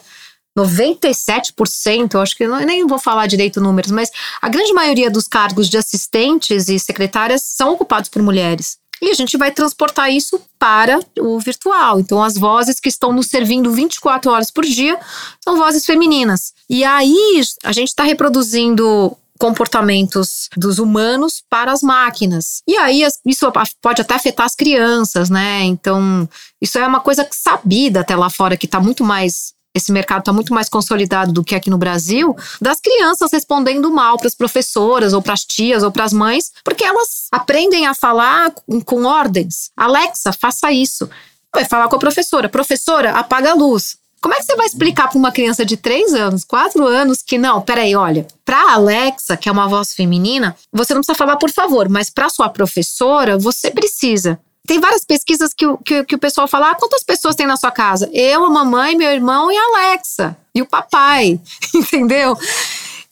97%, 0.59 2.15
eu 2.15 2.21
acho 2.21 2.37
que 2.37 2.47
nem 2.47 2.87
vou 2.87 2.99
falar 2.99 3.27
direito 3.27 3.61
números, 3.61 3.91
mas 3.91 4.11
a 4.43 4.49
grande 4.49 4.73
maioria 4.73 5.11
dos 5.11 5.29
cargos 5.29 5.69
de 5.69 5.77
assistentes 5.77 6.69
e 6.69 6.79
secretárias 6.79 7.43
são 7.43 7.73
ocupados 7.73 8.09
por 8.09 8.23
mulheres. 8.23 8.80
E 9.03 9.11
a 9.11 9.15
gente 9.15 9.37
vai 9.39 9.51
transportar 9.51 10.11
isso 10.11 10.41
para 10.59 11.01
o 11.19 11.39
virtual. 11.41 12.01
Então, 12.01 12.23
as 12.23 12.35
vozes 12.37 12.79
que 12.79 12.89
estão 12.89 13.13
nos 13.13 13.29
servindo 13.29 13.73
24 13.73 14.31
horas 14.31 14.51
por 14.51 14.65
dia 14.65 14.99
são 15.43 15.57
vozes 15.57 15.87
femininas. 15.87 16.53
E 16.69 16.85
aí, 16.85 17.41
a 17.65 17.73
gente 17.73 17.89
está 17.89 18.05
reproduzindo 18.05 19.17
comportamentos 19.39 20.51
dos 20.55 20.79
humanos 20.79 21.43
para 21.49 21.73
as 21.73 21.81
máquinas. 21.81 22.63
E 22.69 22.77
aí 22.77 23.03
isso 23.25 23.51
pode 23.81 24.03
até 24.03 24.15
afetar 24.15 24.45
as 24.45 24.55
crianças, 24.55 25.31
né? 25.31 25.63
Então, 25.63 26.29
isso 26.61 26.79
é 26.79 26.87
uma 26.87 27.01
coisa 27.01 27.27
sabida 27.33 28.01
até 28.01 28.15
lá 28.15 28.29
fora 28.29 28.55
que 28.55 28.67
está 28.67 28.79
muito 28.79 29.03
mais 29.03 29.55
esse 29.75 29.93
mercado 29.93 30.21
está 30.21 30.33
muito 30.33 30.53
mais 30.53 30.69
consolidado 30.69 31.33
do 31.33 31.45
que 31.45 31.55
aqui 31.55 31.71
no 31.71 31.79
Brasil, 31.79 32.37
das 32.61 32.81
crianças 32.81 33.31
respondendo 33.33 33.91
mal 33.91 34.19
para 34.19 34.27
as 34.27 34.35
professoras, 34.35 35.13
ou 35.13 35.23
para 35.23 35.35
as 35.35 35.45
tias, 35.45 35.83
ou 35.83 35.93
para 35.93 36.05
as 36.05 36.13
mães, 36.13 36.51
porque 36.65 36.85
elas 36.85 37.27
aprendem 37.31 37.87
a 37.87 37.95
falar 37.95 38.53
com 38.85 39.05
ordens. 39.05 39.71
Alexa, 39.77 40.33
faça 40.33 40.73
isso. 40.73 41.09
Vai 41.55 41.65
falar 41.65 41.89
com 41.89 41.97
a 41.97 42.01
professora. 42.01 42.49
Professora, 42.49 43.13
apaga 43.13 43.53
a 43.53 43.55
luz. 43.55 43.97
Como 44.21 44.35
é 44.35 44.39
que 44.39 44.45
você 44.45 44.55
vai 44.55 44.67
explicar 44.67 45.09
para 45.09 45.19
uma 45.19 45.33
criança 45.33 45.65
de 45.65 45.79
3 45.79 46.13
anos, 46.13 46.45
4 46.45 46.87
anos, 46.87 47.23
que 47.23 47.39
não, 47.39 47.63
peraí, 47.63 47.97
olha, 47.97 48.27
para 48.45 48.75
Alexa, 48.75 49.35
que 49.35 49.49
é 49.49 49.53
uma 49.53 49.67
voz 49.67 49.95
feminina, 49.95 50.55
você 50.71 50.93
não 50.93 51.01
precisa 51.01 51.17
falar 51.17 51.37
por 51.37 51.51
favor, 51.51 51.89
mas 51.89 52.11
para 52.11 52.29
sua 52.29 52.51
professora, 52.51 53.39
você 53.39 53.71
precisa. 53.71 54.39
Tem 54.71 54.79
várias 54.79 55.05
pesquisas 55.05 55.53
que, 55.53 55.67
que, 55.85 56.05
que 56.05 56.15
o 56.15 56.19
pessoal 56.19 56.47
fala: 56.47 56.71
ah, 56.71 56.75
quantas 56.77 57.03
pessoas 57.03 57.35
tem 57.35 57.45
na 57.45 57.57
sua 57.57 57.73
casa? 57.73 58.09
Eu, 58.13 58.45
a 58.45 58.51
mamãe, 58.51 58.97
meu 58.97 59.11
irmão 59.11 59.51
e 59.51 59.57
a 59.57 59.65
Alexa. 59.65 60.37
E 60.55 60.63
o 60.63 60.67
papai, 60.67 61.41
entendeu? 61.75 62.39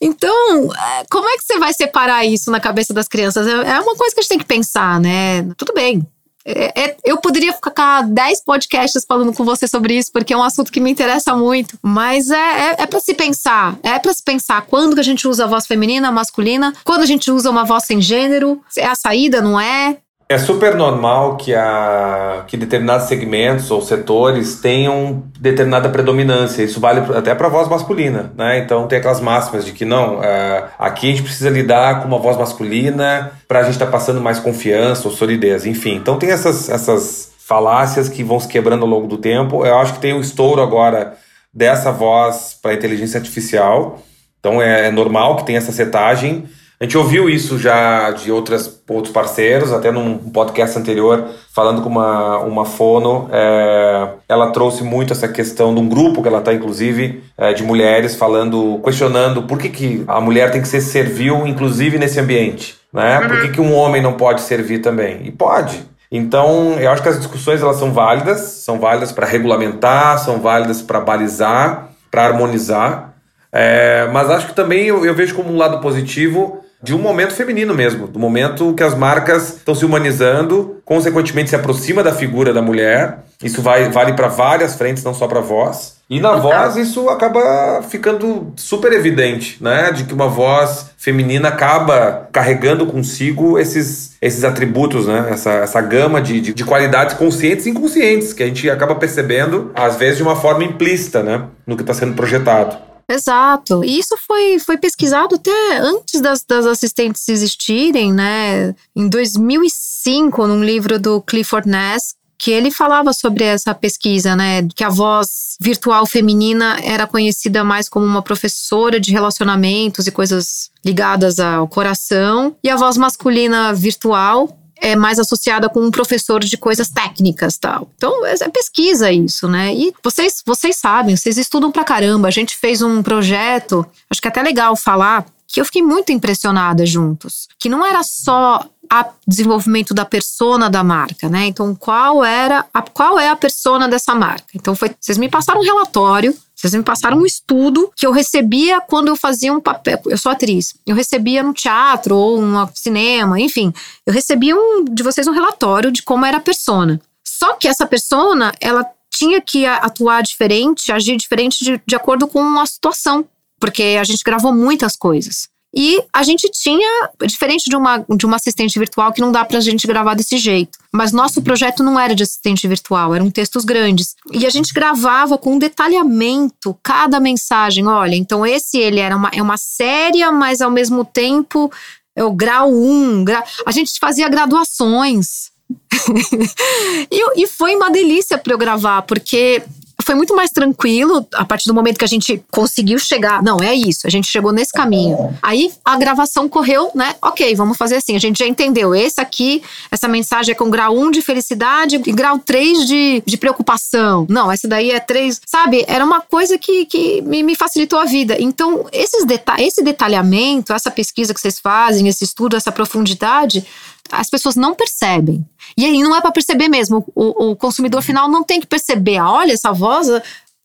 Então, 0.01 0.73
é, 0.73 1.05
como 1.11 1.29
é 1.29 1.37
que 1.37 1.43
você 1.45 1.59
vai 1.59 1.73
separar 1.73 2.25
isso 2.25 2.49
na 2.53 2.61
cabeça 2.61 2.95
das 2.95 3.09
crianças? 3.09 3.45
É, 3.45 3.71
é 3.71 3.81
uma 3.81 3.97
coisa 3.97 4.15
que 4.15 4.21
a 4.21 4.23
gente 4.23 4.29
tem 4.29 4.39
que 4.39 4.45
pensar, 4.45 5.01
né? 5.01 5.43
Tudo 5.57 5.75
bem, 5.75 6.07
É, 6.45 6.81
é, 6.81 6.97
eu 7.03 7.17
poderia 7.17 7.53
ficar 7.53 8.03
10 8.03 8.45
podcasts 8.45 9.05
falando 9.05 9.33
com 9.33 9.45
você 9.45 9.67
sobre 9.67 9.99
isso, 9.99 10.13
porque 10.13 10.33
é 10.33 10.37
um 10.37 10.45
assunto 10.45 10.71
que 10.71 10.79
me 10.79 10.93
interessa 10.93 11.35
muito. 11.35 11.77
Mas 11.83 12.31
é, 12.31 12.37
é, 12.37 12.77
é 12.83 12.87
para 12.87 13.01
se 13.01 13.15
pensar. 13.15 13.77
É 13.83 13.99
para 13.99 14.15
se 14.15 14.23
pensar 14.23 14.63
quando 14.63 14.95
que 14.95 15.01
a 15.01 15.05
gente 15.05 15.27
usa 15.27 15.43
a 15.43 15.49
voz 15.49 15.67
feminina, 15.67 16.13
masculina, 16.13 16.73
quando 16.85 17.03
a 17.03 17.07
gente 17.07 17.33
usa 17.33 17.51
uma 17.51 17.65
voz 17.65 17.83
sem 17.83 18.01
gênero, 18.01 18.63
é 18.77 18.87
a 18.87 18.95
saída, 18.95 19.43
não 19.43 19.59
é? 19.59 19.97
É 20.31 20.37
super 20.37 20.75
normal 20.75 21.39
que, 21.39 21.55
a, 21.55 22.45
que 22.47 22.55
determinados 22.55 23.07
segmentos 23.07 23.71
ou 23.71 23.81
setores 23.81 24.57
tenham 24.57 25.23
determinada 25.41 25.89
predominância. 25.89 26.63
Isso 26.63 26.79
vale 26.79 27.01
até 27.17 27.35
para 27.35 27.47
a 27.47 27.51
voz 27.51 27.67
masculina, 27.67 28.31
né? 28.37 28.59
Então 28.59 28.87
tem 28.87 28.99
aquelas 28.99 29.23
máximas 29.23 29.65
de 29.65 29.73
que 29.73 29.87
não, 29.87 30.23
é, 30.23 30.65
aqui 30.79 31.07
a 31.07 31.11
gente 31.13 31.23
precisa 31.23 31.49
lidar 31.49 32.03
com 32.03 32.09
uma 32.09 32.19
voz 32.19 32.37
masculina 32.37 33.33
para 33.49 33.61
a 33.61 33.63
gente 33.63 33.73
estar 33.73 33.87
tá 33.87 33.93
passando 33.93 34.21
mais 34.21 34.39
confiança 34.39 35.09
ou 35.09 35.15
solidez, 35.15 35.65
enfim. 35.65 35.95
Então 35.95 36.19
tem 36.19 36.31
essas, 36.31 36.69
essas 36.69 37.33
falácias 37.39 38.11
que 38.11 38.23
vão 38.23 38.39
se 38.39 38.49
quebrando 38.49 38.83
ao 38.83 38.89
longo 38.91 39.07
do 39.07 39.17
tempo. 39.17 39.65
Eu 39.65 39.79
acho 39.79 39.95
que 39.95 40.01
tem 40.01 40.13
um 40.13 40.21
estouro 40.21 40.61
agora 40.61 41.17
dessa 41.55 41.91
voz 41.91 42.55
para 42.61 42.75
inteligência 42.75 43.19
artificial. 43.19 43.99
Então 44.39 44.61
é, 44.61 44.89
é 44.89 44.91
normal 44.91 45.37
que 45.37 45.47
tenha 45.47 45.57
essa 45.57 45.73
setagem. 45.73 46.47
A 46.81 46.85
gente 46.85 46.97
ouviu 46.97 47.29
isso 47.29 47.59
já 47.59 48.13
de 48.13 48.31
outras, 48.31 48.81
outros 48.89 49.13
parceiros, 49.13 49.73
até 49.73 49.91
num 49.91 50.17
podcast 50.17 50.79
anterior, 50.79 51.25
falando 51.53 51.83
com 51.83 51.89
uma, 51.89 52.39
uma 52.39 52.65
fono. 52.65 53.29
É, 53.33 54.11
ela 54.29 54.53
trouxe 54.53 54.85
muito 54.85 55.13
essa 55.13 55.27
questão 55.27 55.75
de 55.75 55.81
um 55.81 55.89
grupo 55.89 56.23
que 56.23 56.29
ela 56.29 56.39
está, 56.39 56.53
inclusive, 56.53 57.25
é, 57.37 57.53
de 57.53 57.65
mulheres, 57.65 58.15
falando, 58.15 58.81
questionando 58.85 59.43
por 59.43 59.59
que, 59.59 59.69
que 59.69 60.05
a 60.07 60.21
mulher 60.21 60.53
tem 60.53 60.63
que 60.63 60.69
ser 60.69 60.81
servil, 60.81 61.49
inclusive 61.49 61.99
nesse 61.99 62.21
ambiente. 62.21 62.77
Né? 62.93 63.23
Por 63.27 63.41
que, 63.41 63.49
que 63.49 63.61
um 63.61 63.75
homem 63.75 64.01
não 64.01 64.13
pode 64.13 64.43
servir 64.43 64.79
também? 64.79 65.23
E 65.25 65.33
pode. 65.33 65.85
Então, 66.13 66.77
eu 66.79 66.93
acho 66.93 67.03
que 67.03 67.09
as 67.09 67.19
discussões 67.19 67.61
elas 67.61 67.77
são 67.77 67.93
válidas, 67.93 68.39
são 68.41 68.79
válidas 68.79 69.11
para 69.11 69.27
regulamentar, 69.27 70.17
são 70.21 70.39
válidas 70.39 70.81
para 70.81 71.01
balizar, 71.01 71.89
para 72.09 72.25
harmonizar. 72.27 73.15
É, 73.51 74.09
mas 74.13 74.31
acho 74.31 74.47
que 74.47 74.55
também 74.55 74.87
eu, 74.87 75.05
eu 75.05 75.15
vejo 75.15 75.35
como 75.35 75.53
um 75.53 75.57
lado 75.57 75.81
positivo 75.81 76.63
de 76.83 76.95
um 76.95 76.99
momento 76.99 77.35
feminino 77.35 77.75
mesmo, 77.75 78.07
do 78.07 78.19
momento 78.19 78.73
que 78.75 78.83
as 78.83 78.95
marcas 78.95 79.57
estão 79.57 79.75
se 79.75 79.85
humanizando, 79.85 80.77
consequentemente 80.85 81.51
se 81.51 81.57
aproxima 81.57 82.03
da 82.03 82.13
figura 82.13 82.53
da 82.53 82.63
mulher. 82.63 83.25
Isso 83.43 83.61
vai, 83.61 83.91
vale 83.91 84.13
para 84.13 84.29
várias 84.29 84.75
frentes, 84.77 85.03
não 85.03 85.13
só 85.13 85.27
para 85.27 85.41
voz. 85.41 85.99
E 86.09 86.21
na 86.21 86.37
voz 86.37 86.77
isso 86.77 87.09
acaba 87.11 87.83
ficando 87.83 88.53
super 88.57 88.93
evidente, 88.93 89.63
né? 89.63 89.93
De 89.93 90.05
que 90.05 90.15
uma 90.15 90.29
voz 90.29 90.91
feminina 90.97 91.49
acaba 91.49 92.29
carregando 92.33 92.87
consigo 92.87 93.59
esses, 93.59 94.17
esses 94.23 94.43
atributos, 94.43 95.07
né? 95.07 95.29
Essa, 95.31 95.51
essa 95.51 95.81
gama 95.83 96.21
de, 96.21 96.41
de, 96.41 96.55
de 96.55 96.65
qualidades 96.65 97.15
conscientes 97.15 97.67
e 97.67 97.71
inconscientes 97.71 98.33
que 98.33 98.43
a 98.43 98.47
gente 98.47 98.71
acaba 98.71 98.95
percebendo, 98.95 99.71
às 99.75 99.97
vezes, 99.97 100.17
de 100.17 100.23
uma 100.23 100.37
forma 100.37 100.65
implícita, 100.65 101.23
né? 101.23 101.43
No 101.67 101.77
que 101.77 101.83
está 101.83 101.93
sendo 101.93 102.15
projetado. 102.15 102.89
Exato. 103.11 103.83
E 103.83 103.99
isso 103.99 104.17
foi, 104.27 104.59
foi 104.59 104.77
pesquisado 104.77 105.37
até 105.37 105.79
antes 105.79 106.21
das, 106.21 106.45
das 106.45 106.67
assistentes 106.67 107.27
existirem, 107.29 108.13
né? 108.13 108.75
Em 108.95 109.09
2005, 109.09 110.47
num 110.47 110.63
livro 110.63 110.99
do 110.99 111.23
Clifford 111.23 111.67
Ness, 111.67 112.19
que 112.39 112.53
ele 112.53 112.71
falava 112.71 113.13
sobre 113.13 113.45
essa 113.45 113.75
pesquisa, 113.75 114.37
né? 114.37 114.69
Que 114.75 114.85
a 114.85 114.91
voz 114.91 115.57
virtual 115.61 116.07
feminina 116.07 116.79
era 116.83 117.07
conhecida 117.07 117.65
mais 117.65 117.89
como 117.89 118.07
uma 118.07 118.23
professora 118.23 119.01
de 119.01 119.11
relacionamentos 119.11 120.07
e 120.07 120.13
coisas 120.13 120.71
ligadas 120.85 121.41
ao 121.41 121.67
coração, 121.67 122.55
e 122.63 122.69
a 122.69 122.77
voz 122.77 122.97
masculina 122.97 123.73
virtual 123.73 124.57
é 124.81 124.97
mais 124.97 125.19
associada 125.19 125.69
com 125.69 125.81
um 125.81 125.91
professor 125.91 126.41
de 126.41 126.57
coisas 126.57 126.89
técnicas 126.89 127.57
tal. 127.59 127.91
Então, 127.97 128.25
é, 128.25 128.35
é 128.41 128.49
pesquisa 128.49 129.11
isso, 129.11 129.49
né? 129.49 129.75
E 129.75 129.93
vocês, 130.03 130.43
vocês 130.45 130.77
sabem, 130.77 131.17
vocês 131.17 131.37
estudam 131.39 131.71
pra 131.71 131.85
caramba. 131.85 132.29
A 132.29 132.33
gente 132.33 132.57
fez 132.57 132.83
um 132.83 133.03
projeto, 133.03 133.85
acho 134.09 134.21
que 134.21 134.29
é 134.29 134.31
até 134.31 134.43
legal 134.43 134.77
falar, 134.77 135.27
que 135.47 135.61
eu 135.61 135.65
fiquei 135.65 135.83
muito 135.83 136.13
impressionada 136.13 136.85
juntos. 136.85 137.49
Que 137.59 137.69
não 137.69 137.85
era 137.85 138.03
só 138.03 138.65
a 138.91 139.09
desenvolvimento 139.27 139.93
da 139.93 140.05
persona 140.05 140.71
da 140.71 140.83
marca, 140.83 141.29
né? 141.29 141.47
Então, 141.47 141.75
qual 141.75 142.25
era 142.25 142.65
a, 142.73 142.83
qual 142.83 143.19
é 143.19 143.29
a 143.29 143.37
persona 143.37 143.89
dessa 143.89 144.15
marca? 144.15 144.47
Então, 144.55 144.75
foi, 144.75 144.91
vocês 145.01 145.19
me 145.19 145.29
passaram 145.29 145.61
um 145.61 145.65
relatório 145.65 146.35
vocês 146.59 146.75
me 146.75 146.83
passaram 146.83 147.19
um 147.19 147.25
estudo 147.25 147.93
que 147.95 148.05
eu 148.05 148.11
recebia 148.11 148.81
quando 148.81 149.07
eu 149.07 149.15
fazia 149.15 149.53
um 149.53 149.61
papel. 149.61 150.01
Eu 150.07 150.19
sou 150.19 150.33
atriz. 150.33 150.75
Eu 150.85 150.97
recebia 150.97 151.41
no 151.41 151.55
teatro 151.55 152.17
ou 152.17 152.43
no 152.43 152.69
cinema, 152.75 153.41
enfim. 153.41 153.73
Eu 154.05 154.13
recebia 154.13 154.57
um, 154.57 154.85
de 154.85 155.05
vocês 155.05 155.29
um 155.29 155.33
relatório 155.33 155.93
de 155.93 156.03
como 156.03 156.27
era 156.27 156.39
a 156.39 156.41
persona. 156.41 157.01
Só 157.25 157.55
que 157.55 157.69
essa 157.69 157.87
persona, 157.87 158.53
ela 158.61 158.85
tinha 159.09 159.41
que 159.41 159.67
atuar 159.67 160.21
diferente, 160.21 160.91
agir 160.91 161.17
diferente 161.17 161.63
de, 161.63 161.81
de 161.87 161.95
acordo 161.95 162.27
com 162.27 162.43
a 162.59 162.67
situação. 162.67 163.25
Porque 163.61 163.97
a 164.01 164.03
gente 164.03 164.25
gravou 164.25 164.53
muitas 164.53 164.97
coisas. 164.97 165.49
E 165.75 166.03
a 166.13 166.23
gente 166.23 166.51
tinha, 166.51 167.11
diferente 167.27 167.69
de 167.69 167.77
uma, 167.77 168.05
de 168.17 168.25
uma 168.25 168.37
assistente 168.37 168.79
virtual, 168.79 169.13
que 169.13 169.21
não 169.21 169.31
dá 169.31 169.45
pra 169.45 169.61
gente 169.61 169.87
gravar 169.87 170.15
desse 170.15 170.39
jeito. 170.39 170.79
Mas 170.93 171.13
nosso 171.13 171.43
projeto 171.43 171.83
não 171.83 172.01
era 172.01 172.15
de 172.15 172.23
assistente 172.23 172.67
virtual, 172.67 173.15
eram 173.15 173.31
textos 173.31 173.65
grandes. 173.65 174.17
E 174.33 174.47
a 174.47 174.51
gente 174.51 174.73
gravava 174.73 175.37
com 175.37 175.55
um 175.55 175.59
detalhamento 175.59 176.77
cada 176.83 177.21
mensagem. 177.21 177.87
Olha, 177.87 178.17
então 178.17 178.47
esse 178.47 178.79
ele 178.79 178.99
era 178.99 179.15
uma, 179.15 179.31
é 179.33 179.43
uma 179.43 179.59
séria, 179.59 180.33
mas 180.33 180.61
ao 180.61 180.71
mesmo 180.71 181.05
tempo 181.05 181.71
é 182.17 182.25
o 182.25 182.33
grau 182.33 182.71
1. 182.71 182.75
Um, 182.75 183.25
gra... 183.25 183.45
A 183.67 183.71
gente 183.71 183.99
fazia 184.01 184.29
graduações. 184.29 185.51
e, 187.11 187.43
e 187.43 187.47
foi 187.47 187.77
uma 187.77 187.91
delícia 187.91 188.39
para 188.39 188.55
eu 188.55 188.59
gravar, 188.59 189.03
porque 189.03 189.63
foi 190.09 190.15
muito 190.15 190.35
mais 190.35 190.51
tranquilo 190.51 191.29
a 191.35 191.45
partir 191.45 191.69
do 191.69 191.75
momento 191.75 191.99
que 191.99 192.05
a 192.05 192.09
gente 192.09 192.43
conseguiu 192.51 192.99
chegar. 192.99 193.43
Não, 193.43 193.59
é 193.61 193.75
isso, 193.75 194.07
a 194.07 194.11
gente 194.11 194.27
chegou 194.27 194.53
nesse 194.53 194.73
caminho. 194.73 195.37
Aí 195.43 195.71
a 195.85 195.99
gravação 195.99 196.49
correu, 196.49 196.91
né? 196.95 197.15
Ok, 197.21 197.55
vamos 197.55 197.77
fazer 197.77 197.97
assim. 197.97 198.17
A 198.17 198.19
gente 198.19 198.39
já 198.39 198.47
entendeu. 198.47 198.95
Esse 198.95 199.21
aqui, 199.21 199.63
essa 199.91 200.09
mensagem 200.09 200.53
é 200.53 200.55
com 200.55 200.71
grau 200.71 200.97
1 200.97 201.11
de 201.11 201.21
felicidade 201.21 201.97
e 201.97 202.13
grau 202.13 202.39
3 202.39 202.87
de, 202.87 203.23
de 203.27 203.37
preocupação. 203.37 204.27
Não, 204.31 204.51
essa 204.51 204.67
daí 204.67 204.93
é 204.93 204.99
3. 204.99 205.43
Sabe? 205.45 205.85
Era 205.87 206.07
uma 206.07 206.23
coisa 206.23 206.57
que, 206.57 206.87
que 206.87 207.21
me, 207.21 207.43
me 207.43 207.55
facilitou 207.55 207.99
a 207.99 208.07
vida. 208.07 208.35
Então, 208.41 208.87
esses 208.91 209.27
deta 209.27 209.57
esse 209.59 209.83
detalhamento, 209.83 210.73
essa 210.73 210.91
pesquisa 210.91 211.35
que 211.35 211.41
vocês 211.41 211.61
fazem, 211.61 212.09
esse 212.09 212.25
estudo, 212.25 212.57
essa 212.57 212.73
profundidade, 212.73 213.67
as 214.11 214.31
pessoas 214.31 214.57
não 214.57 214.75
percebem. 214.75 215.45
E 215.77 215.85
aí 215.85 216.03
não 216.03 216.17
é 216.17 216.21
para 216.21 216.33
perceber 216.33 216.69
mesmo. 216.69 217.05
O, 217.15 217.51
o, 217.51 217.57
consumidor 217.57 218.03
final 218.03 218.29
não 218.29 218.43
tem 218.43 218.61
que 218.61 218.67
perceber, 218.67 219.19
ah, 219.19 219.31
olha 219.31 219.53
essa 219.53 219.73
voz. 219.73 220.09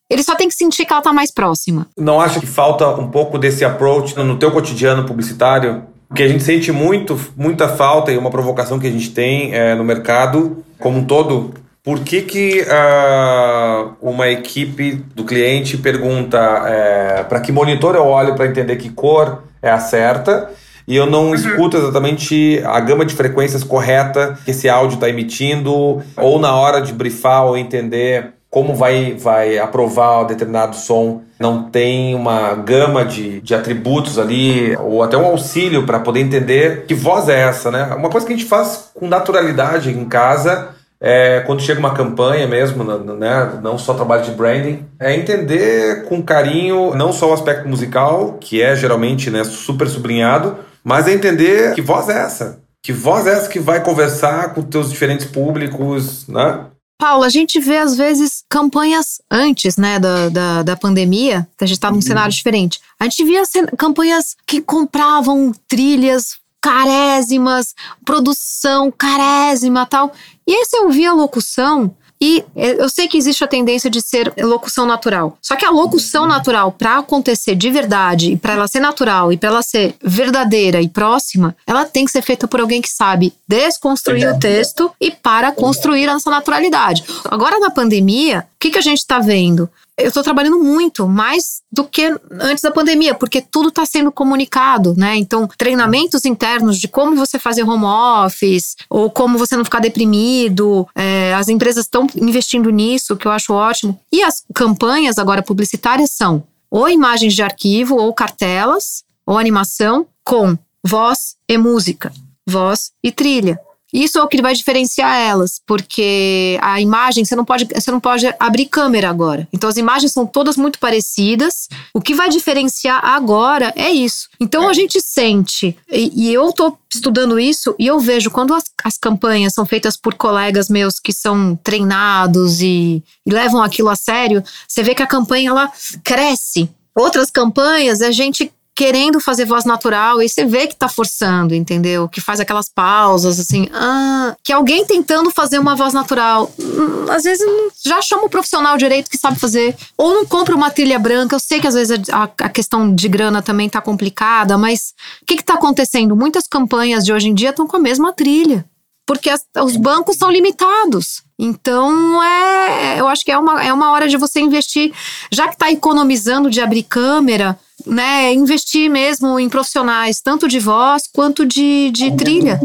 Ele 0.09 0.23
só 0.23 0.35
tem 0.35 0.47
que 0.47 0.55
sentir 0.55 0.85
que 0.85 0.91
ela 0.91 0.99
está 0.99 1.13
mais 1.13 1.31
próxima. 1.31 1.87
Não 1.97 2.19
acha 2.19 2.39
que 2.39 2.45
falta 2.45 2.87
um 2.89 3.09
pouco 3.09 3.37
desse 3.37 3.65
approach 3.65 4.15
no 4.17 4.37
teu 4.37 4.51
cotidiano 4.51 5.05
publicitário? 5.05 5.83
Porque 6.07 6.23
a 6.23 6.27
gente 6.27 6.43
sente 6.43 6.71
muito, 6.71 7.19
muita 7.35 7.67
falta 7.67 8.11
e 8.11 8.17
uma 8.17 8.29
provocação 8.29 8.79
que 8.79 8.87
a 8.87 8.91
gente 8.91 9.09
tem 9.11 9.53
é, 9.53 9.73
no 9.73 9.83
mercado 9.83 10.63
como 10.79 10.99
um 10.99 11.05
todo. 11.05 11.53
Por 11.83 11.99
que, 11.99 12.21
que 12.21 12.61
uh, 12.61 13.93
uma 14.01 14.29
equipe 14.29 15.03
do 15.15 15.25
cliente 15.25 15.77
pergunta 15.77 16.37
é, 16.67 17.23
para 17.23 17.41
que 17.41 17.51
monitor 17.51 17.95
eu 17.95 18.05
olho 18.05 18.35
para 18.35 18.45
entender 18.45 18.77
que 18.77 18.89
cor 18.89 19.43
é 19.61 19.69
a 19.69 19.79
certa 19.79 20.49
e 20.87 20.95
eu 20.95 21.05
não 21.05 21.33
escuto 21.33 21.77
exatamente 21.77 22.61
a 22.65 22.79
gama 22.79 23.05
de 23.05 23.15
frequências 23.15 23.63
correta 23.63 24.37
que 24.43 24.51
esse 24.51 24.69
áudio 24.69 24.95
está 24.95 25.09
emitindo, 25.09 26.01
ou 26.17 26.39
na 26.39 26.55
hora 26.55 26.81
de 26.81 26.93
brifar 26.93 27.45
ou 27.45 27.57
entender 27.57 28.33
como 28.49 28.75
vai, 28.75 29.15
vai 29.17 29.57
aprovar 29.57 30.25
determinado 30.25 30.75
som, 30.75 31.23
não 31.39 31.63
tem 31.71 32.13
uma 32.13 32.53
gama 32.53 33.03
de, 33.03 33.41
de 33.41 33.55
atributos 33.55 34.19
ali, 34.19 34.77
ou 34.77 35.01
até 35.01 35.17
um 35.17 35.25
auxílio 35.25 35.87
para 35.87 35.99
poder 35.99 36.19
entender 36.19 36.85
que 36.85 36.93
voz 36.93 37.27
é 37.29 37.41
essa, 37.41 37.71
né? 37.71 37.91
Uma 37.97 38.09
coisa 38.11 38.27
que 38.27 38.31
a 38.31 38.35
gente 38.35 38.47
faz 38.47 38.91
com 38.93 39.07
naturalidade 39.07 39.89
em 39.89 40.05
casa 40.05 40.69
é, 41.05 41.41
quando 41.41 41.61
chega 41.61 41.81
uma 41.81 41.93
campanha 41.93 42.47
mesmo, 42.47 42.81
né, 42.85 43.59
não 43.61 43.77
só 43.77 43.93
trabalho 43.93 44.23
de 44.23 44.31
branding, 44.31 44.85
é 44.97 45.13
entender 45.13 46.05
com 46.05 46.23
carinho 46.23 46.95
não 46.95 47.11
só 47.11 47.29
o 47.29 47.33
aspecto 47.33 47.67
musical, 47.67 48.37
que 48.39 48.61
é 48.61 48.73
geralmente 48.73 49.29
né, 49.29 49.43
super 49.43 49.85
sublinhado, 49.89 50.55
mas 50.83 51.07
é 51.07 51.13
entender 51.13 51.73
que 51.73 51.81
voz 51.81 52.09
é 52.09 52.19
essa. 52.19 52.61
Que 52.81 52.91
voz 52.91 53.25
é 53.25 53.31
essa 53.31 53.49
que 53.49 53.59
vai 53.59 53.81
conversar 53.81 54.53
com 54.53 54.61
teus 54.61 54.89
diferentes 54.89 55.25
públicos, 55.25 56.27
né? 56.27 56.65
Paula, 56.99 57.25
a 57.25 57.29
gente 57.29 57.59
vê 57.59 57.77
às 57.77 57.95
vezes 57.95 58.43
campanhas 58.49 59.21
antes, 59.29 59.77
né, 59.77 59.99
da, 59.99 60.29
da, 60.29 60.63
da 60.63 60.77
pandemia, 60.77 61.47
que 61.57 61.63
a 61.63 61.67
gente 61.67 61.77
estava 61.77 61.91
num 61.91 61.97
uhum. 61.97 62.01
cenário 62.01 62.31
diferente. 62.31 62.79
A 62.99 63.05
gente 63.05 63.23
via 63.25 63.43
campanhas 63.77 64.35
que 64.45 64.61
compravam 64.61 65.51
trilhas 65.67 66.37
carésimas, 66.61 67.75
produção 68.05 68.89
carésima 68.89 69.85
tal. 69.85 70.13
E 70.47 70.53
aí 70.53 70.65
você 70.65 70.77
ouvia 70.77 71.11
a 71.11 71.13
locução 71.13 71.93
E 72.23 72.41
eu 72.55 72.87
sei 72.87 73.05
que 73.09 73.17
existe 73.17 73.43
a 73.43 73.47
tendência 73.47 73.89
de 73.89 73.99
ser 73.99 74.33
locução 74.37 74.85
natural. 74.85 75.37
Só 75.41 75.57
que 75.57 75.65
a 75.65 75.69
locução 75.69 76.25
natural, 76.25 76.71
para 76.71 76.99
acontecer 76.99 77.53
de 77.53 77.69
verdade, 77.69 78.37
para 78.37 78.53
ela 78.53 78.65
ser 78.65 78.79
natural 78.79 79.33
e 79.33 79.37
para 79.37 79.49
ela 79.49 79.61
ser 79.61 79.95
verdadeira 80.01 80.81
e 80.81 80.87
próxima, 80.87 81.53
ela 81.67 81.83
tem 81.83 82.05
que 82.05 82.11
ser 82.11 82.21
feita 82.21 82.47
por 82.47 82.61
alguém 82.61 82.81
que 82.81 82.87
sabe 82.87 83.33
desconstruir 83.45 84.25
o 84.29 84.39
texto 84.39 84.89
e 85.01 85.11
para 85.11 85.51
construir 85.51 86.07
essa 86.07 86.31
naturalidade. 86.31 87.03
Agora, 87.25 87.59
na 87.59 87.69
pandemia, 87.69 88.47
o 88.55 88.57
que, 88.57 88.71
que 88.71 88.77
a 88.77 88.81
gente 88.81 88.99
está 88.99 89.19
vendo? 89.19 89.69
Eu 89.97 90.07
estou 90.07 90.23
trabalhando 90.23 90.59
muito, 90.59 91.07
mais 91.07 91.61
do 91.71 91.83
que 91.83 92.15
antes 92.39 92.61
da 92.61 92.71
pandemia, 92.71 93.13
porque 93.13 93.41
tudo 93.41 93.69
está 93.69 93.85
sendo 93.85 94.11
comunicado, 94.11 94.95
né? 94.97 95.15
Então, 95.17 95.47
treinamentos 95.57 96.25
internos 96.25 96.79
de 96.79 96.87
como 96.87 97.15
você 97.15 97.37
fazer 97.37 97.63
home 97.63 97.85
office, 97.85 98.75
ou 98.89 99.09
como 99.09 99.37
você 99.37 99.55
não 99.55 99.63
ficar 99.63 99.79
deprimido, 99.79 100.87
é, 100.95 101.33
as 101.35 101.47
empresas 101.47 101.85
estão 101.85 102.07
investindo 102.15 102.69
nisso, 102.69 103.15
que 103.15 103.27
eu 103.27 103.31
acho 103.31 103.53
ótimo. 103.53 103.99
E 104.11 104.23
as 104.23 104.43
campanhas 104.53 105.17
agora 105.17 105.43
publicitárias 105.43 106.11
são 106.11 106.43
ou 106.73 106.89
imagens 106.89 107.35
de 107.35 107.43
arquivo, 107.43 107.97
ou 107.97 108.11
cartelas, 108.11 109.03
ou 109.27 109.37
animação, 109.37 110.07
com 110.23 110.57
voz 110.83 111.35
e 111.47 111.55
música, 111.55 112.11
voz 112.47 112.91
e 113.03 113.11
trilha. 113.11 113.59
Isso 113.93 114.17
é 114.17 114.23
o 114.23 114.27
que 114.27 114.41
vai 114.41 114.55
diferenciar 114.55 115.15
elas, 115.15 115.61
porque 115.67 116.57
a 116.61 116.81
imagem 116.81 117.23
você 117.23 117.35
não 117.35 117.45
pode, 117.45 117.65
você 117.65 117.91
não 117.91 117.99
pode 117.99 118.25
abrir 118.39 118.65
câmera 118.65 119.09
agora. 119.09 119.47
Então 119.53 119.69
as 119.69 119.77
imagens 119.77 120.11
são 120.11 120.25
todas 120.25 120.57
muito 120.57 120.79
parecidas. 120.79 121.67
O 121.93 122.01
que 122.01 122.15
vai 122.15 122.29
diferenciar 122.29 123.05
agora 123.05 123.71
é 123.75 123.91
isso. 123.91 124.27
Então 124.39 124.67
a 124.67 124.73
gente 124.73 124.99
sente, 124.99 125.77
e, 125.91 126.11
e 126.27 126.33
eu 126.33 126.51
tô 126.51 126.75
estudando 126.91 127.39
isso 127.39 127.75
e 127.77 127.87
eu 127.87 127.99
vejo 127.99 128.31
quando 128.31 128.53
as, 128.53 128.63
as, 128.83 128.97
campanhas 128.97 129.53
são 129.53 129.65
feitas 129.65 129.97
por 129.97 130.13
colegas 130.15 130.69
meus 130.69 130.99
que 130.99 131.11
são 131.11 131.55
treinados 131.63 132.61
e, 132.61 133.03
e 133.25 133.31
levam 133.31 133.61
aquilo 133.61 133.89
a 133.89 133.95
sério, 133.95 134.43
você 134.67 134.83
vê 134.83 134.95
que 134.95 135.03
a 135.03 135.07
campanha 135.07 135.49
ela 135.49 135.71
cresce. 136.03 136.69
Outras 136.95 137.31
campanhas 137.31 138.01
a 138.01 138.11
gente 138.11 138.51
querendo 138.75 139.19
fazer 139.19 139.45
voz 139.45 139.65
natural 139.65 140.21
e 140.21 140.27
você 140.27 140.45
vê 140.45 140.67
que 140.67 140.75
tá 140.75 140.89
forçando, 140.89 141.53
entendeu? 141.53 142.09
Que 142.09 142.19
faz 142.19 142.39
aquelas 142.39 142.69
pausas, 142.69 143.39
assim, 143.39 143.69
ah, 143.71 144.35
que 144.43 144.51
alguém 144.51 144.85
tentando 144.85 145.29
fazer 145.29 145.59
uma 145.59 145.75
voz 145.75 145.93
natural. 145.93 146.51
Hum, 146.59 147.05
às 147.09 147.23
vezes 147.23 147.45
já 147.85 148.01
chama 148.01 148.23
o 148.23 148.29
profissional 148.29 148.75
direito 148.77 149.09
que 149.09 149.17
sabe 149.17 149.39
fazer, 149.39 149.75
ou 149.97 150.13
não 150.13 150.25
compra 150.25 150.55
uma 150.55 150.71
trilha 150.71 150.97
branca. 150.97 151.35
Eu 151.35 151.39
sei 151.39 151.59
que 151.59 151.67
às 151.67 151.75
vezes 151.75 152.09
a, 152.09 152.23
a 152.23 152.49
questão 152.49 152.93
de 152.93 153.07
grana 153.07 153.41
também 153.41 153.69
tá 153.69 153.79
complicada, 153.79 154.57
mas 154.57 154.93
o 155.21 155.25
que 155.25 155.37
que 155.37 155.43
tá 155.43 155.53
acontecendo? 155.53 156.15
Muitas 156.15 156.47
campanhas 156.47 157.05
de 157.05 157.13
hoje 157.13 157.29
em 157.29 157.33
dia 157.33 157.51
estão 157.51 157.67
com 157.67 157.77
a 157.77 157.79
mesma 157.79 158.11
trilha 158.11 158.65
porque 159.05 159.29
as, 159.29 159.45
os 159.61 159.75
bancos 159.75 160.17
são 160.17 160.31
limitados. 160.31 161.23
Então, 161.37 162.23
é, 162.23 162.99
eu 162.99 163.07
acho 163.07 163.23
que 163.23 163.31
é 163.31 163.37
uma, 163.37 163.63
é 163.63 163.73
uma 163.73 163.91
hora 163.91 164.07
de 164.07 164.17
você 164.17 164.39
investir, 164.39 164.93
já 165.31 165.47
que 165.47 165.55
está 165.55 165.71
economizando 165.71 166.49
de 166.49 166.61
abrir 166.61 166.83
câmera, 166.83 167.59
né, 167.85 168.33
investir 168.33 168.89
mesmo 168.89 169.39
em 169.39 169.49
profissionais, 169.49 170.21
tanto 170.21 170.47
de 170.47 170.59
voz 170.59 171.03
quanto 171.13 171.45
de, 171.45 171.91
de 171.91 172.15
trilha. 172.15 172.59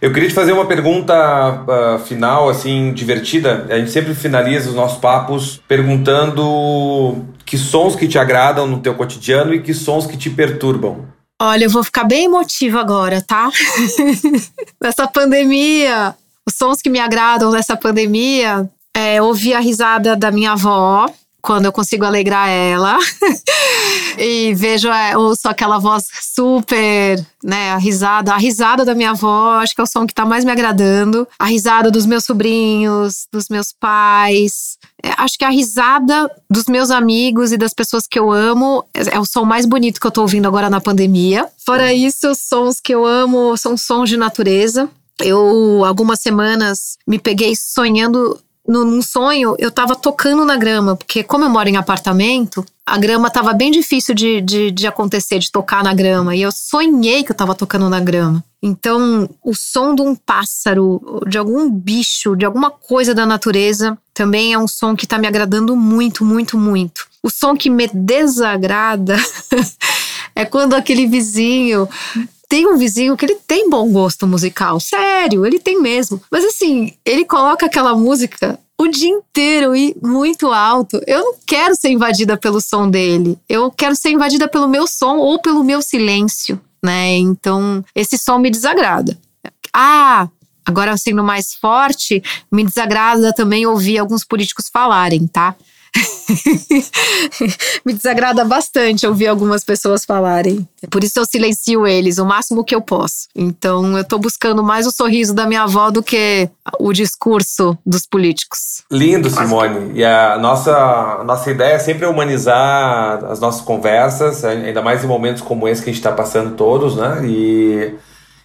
Eu 0.00 0.12
queria 0.12 0.28
te 0.28 0.34
fazer 0.34 0.52
uma 0.52 0.66
pergunta 0.66 1.14
uh, 1.14 1.98
final, 2.00 2.48
assim, 2.48 2.92
divertida. 2.92 3.66
A 3.70 3.78
gente 3.78 3.92
sempre 3.92 4.14
finaliza 4.14 4.68
os 4.68 4.74
nossos 4.74 4.98
papos 4.98 5.62
perguntando 5.68 7.24
que 7.46 7.56
sons 7.56 7.94
que 7.94 8.08
te 8.08 8.18
agradam 8.18 8.66
no 8.66 8.80
teu 8.80 8.94
cotidiano 8.94 9.54
e 9.54 9.62
que 9.62 9.72
sons 9.72 10.06
que 10.06 10.16
te 10.16 10.28
perturbam. 10.28 11.06
Olha, 11.40 11.64
eu 11.64 11.70
vou 11.70 11.84
ficar 11.84 12.04
bem 12.04 12.24
emotiva 12.24 12.80
agora, 12.80 13.22
tá? 13.22 13.50
Nessa 14.82 15.06
pandemia, 15.06 16.14
os 16.46 16.54
sons 16.54 16.82
que 16.82 16.90
me 16.90 16.98
agradam 16.98 17.50
nessa 17.50 17.76
pandemia 17.76 18.68
é 18.94 19.22
ouvir 19.22 19.54
a 19.54 19.60
risada 19.60 20.16
da 20.16 20.30
minha 20.30 20.52
avó, 20.52 21.06
quando 21.42 21.64
eu 21.64 21.72
consigo 21.72 22.04
alegrar 22.04 22.48
ela. 22.48 22.96
e 24.16 24.54
vejo, 24.54 24.88
é, 24.88 25.16
ouço 25.16 25.48
aquela 25.48 25.78
voz 25.78 26.04
super, 26.22 27.22
né, 27.42 27.72
a 27.72 27.76
risada, 27.76 28.32
a 28.32 28.38
risada 28.38 28.84
da 28.84 28.94
minha 28.94 29.10
avó, 29.10 29.54
acho 29.54 29.74
que 29.74 29.80
é 29.80 29.84
o 29.84 29.86
som 29.86 30.06
que 30.06 30.14
tá 30.14 30.24
mais 30.24 30.44
me 30.44 30.52
agradando. 30.52 31.26
A 31.36 31.46
risada 31.46 31.90
dos 31.90 32.06
meus 32.06 32.24
sobrinhos, 32.24 33.26
dos 33.32 33.48
meus 33.48 33.72
pais. 33.72 34.78
É, 35.02 35.10
acho 35.18 35.36
que 35.36 35.44
a 35.44 35.50
risada 35.50 36.30
dos 36.48 36.66
meus 36.66 36.92
amigos 36.92 37.50
e 37.50 37.56
das 37.56 37.74
pessoas 37.74 38.06
que 38.06 38.18
eu 38.18 38.30
amo 38.30 38.84
é, 38.94 39.16
é 39.16 39.18
o 39.18 39.24
som 39.24 39.44
mais 39.44 39.66
bonito 39.66 40.00
que 40.00 40.06
eu 40.06 40.12
tô 40.12 40.22
ouvindo 40.22 40.46
agora 40.46 40.70
na 40.70 40.80
pandemia. 40.80 41.48
Fora 41.66 41.92
isso, 41.92 42.30
os 42.30 42.38
sons 42.38 42.78
que 42.80 42.94
eu 42.94 43.04
amo 43.04 43.56
são 43.56 43.76
sons 43.76 44.08
de 44.08 44.16
natureza. 44.16 44.88
Eu, 45.18 45.84
algumas 45.84 46.20
semanas, 46.20 46.96
me 47.06 47.18
peguei 47.18 47.54
sonhando 47.56 48.40
num 48.66 49.02
sonho, 49.02 49.56
eu 49.58 49.70
tava 49.70 49.96
tocando 49.96 50.44
na 50.44 50.56
grama, 50.56 50.96
porque 50.96 51.24
como 51.24 51.44
eu 51.44 51.50
moro 51.50 51.68
em 51.68 51.76
apartamento, 51.76 52.64
a 52.86 52.96
grama 52.96 53.30
tava 53.30 53.52
bem 53.52 53.70
difícil 53.70 54.14
de, 54.14 54.40
de, 54.40 54.70
de, 54.70 54.86
acontecer, 54.86 55.38
de 55.38 55.50
tocar 55.50 55.82
na 55.82 55.92
grama. 55.92 56.34
E 56.34 56.42
eu 56.42 56.52
sonhei 56.52 57.24
que 57.24 57.32
eu 57.32 57.36
tava 57.36 57.54
tocando 57.54 57.88
na 57.88 58.00
grama. 58.00 58.42
Então, 58.62 59.28
o 59.42 59.54
som 59.54 59.94
de 59.94 60.02
um 60.02 60.14
pássaro, 60.14 61.00
de 61.26 61.36
algum 61.36 61.68
bicho, 61.68 62.36
de 62.36 62.44
alguma 62.44 62.70
coisa 62.70 63.12
da 63.12 63.26
natureza, 63.26 63.98
também 64.14 64.52
é 64.52 64.58
um 64.58 64.68
som 64.68 64.94
que 64.94 65.06
tá 65.06 65.18
me 65.18 65.26
agradando 65.26 65.74
muito, 65.76 66.24
muito, 66.24 66.56
muito. 66.56 67.06
O 67.22 67.30
som 67.30 67.56
que 67.56 67.68
me 67.68 67.88
desagrada 67.88 69.16
é 70.34 70.44
quando 70.44 70.74
aquele 70.74 71.06
vizinho 71.06 71.88
tem 72.52 72.66
um 72.66 72.76
vizinho 72.76 73.16
que 73.16 73.24
ele 73.24 73.36
tem 73.36 73.70
bom 73.70 73.90
gosto 73.90 74.26
musical, 74.26 74.78
sério, 74.78 75.46
ele 75.46 75.58
tem 75.58 75.80
mesmo. 75.80 76.20
Mas 76.30 76.44
assim, 76.44 76.92
ele 77.02 77.24
coloca 77.24 77.64
aquela 77.64 77.96
música 77.96 78.58
o 78.78 78.88
dia 78.88 79.08
inteiro 79.08 79.74
e 79.74 79.96
muito 80.02 80.52
alto. 80.52 81.00
Eu 81.06 81.20
não 81.20 81.34
quero 81.46 81.74
ser 81.74 81.88
invadida 81.88 82.36
pelo 82.36 82.60
som 82.60 82.90
dele. 82.90 83.38
Eu 83.48 83.70
quero 83.70 83.96
ser 83.96 84.10
invadida 84.10 84.46
pelo 84.46 84.68
meu 84.68 84.86
som 84.86 85.16
ou 85.16 85.40
pelo 85.40 85.64
meu 85.64 85.80
silêncio, 85.80 86.60
né? 86.84 87.16
Então, 87.16 87.82
esse 87.94 88.18
som 88.18 88.36
me 88.36 88.50
desagrada. 88.50 89.18
Ah, 89.72 90.28
agora 90.62 90.94
sendo 90.98 91.24
mais 91.24 91.54
forte, 91.54 92.22
me 92.52 92.64
desagrada 92.64 93.32
também 93.32 93.64
ouvir 93.64 93.96
alguns 93.96 94.26
políticos 94.26 94.68
falarem, 94.70 95.26
tá? 95.26 95.56
Me 97.84 97.92
desagrada 97.92 98.44
bastante 98.44 99.06
ouvir 99.06 99.26
algumas 99.26 99.64
pessoas 99.64 100.04
falarem. 100.04 100.66
Por 100.90 101.04
isso 101.04 101.18
eu 101.18 101.26
silencio 101.26 101.86
eles 101.86 102.18
o 102.18 102.24
máximo 102.24 102.64
que 102.64 102.74
eu 102.74 102.80
posso. 102.80 103.28
Então 103.34 103.96
eu 103.96 104.04
tô 104.04 104.18
buscando 104.18 104.62
mais 104.62 104.86
o 104.86 104.90
sorriso 104.90 105.34
da 105.34 105.46
minha 105.46 105.62
avó 105.62 105.90
do 105.90 106.02
que 106.02 106.48
o 106.78 106.92
discurso 106.92 107.76
dos 107.84 108.06
políticos. 108.06 108.82
Lindo, 108.90 109.28
Simone. 109.28 109.92
E 109.94 110.04
a 110.04 110.38
nossa, 110.38 110.74
a 111.20 111.24
nossa 111.24 111.50
ideia 111.50 111.74
é 111.74 111.78
sempre 111.78 112.06
humanizar 112.06 113.24
as 113.26 113.40
nossas 113.40 113.62
conversas, 113.62 114.44
ainda 114.44 114.82
mais 114.82 115.04
em 115.04 115.06
momentos 115.06 115.42
como 115.42 115.68
esse 115.68 115.82
que 115.82 115.90
a 115.90 115.92
gente 115.92 116.00
está 116.00 116.12
passando 116.12 116.56
todos, 116.56 116.96
né? 116.96 117.20
E 117.24 117.94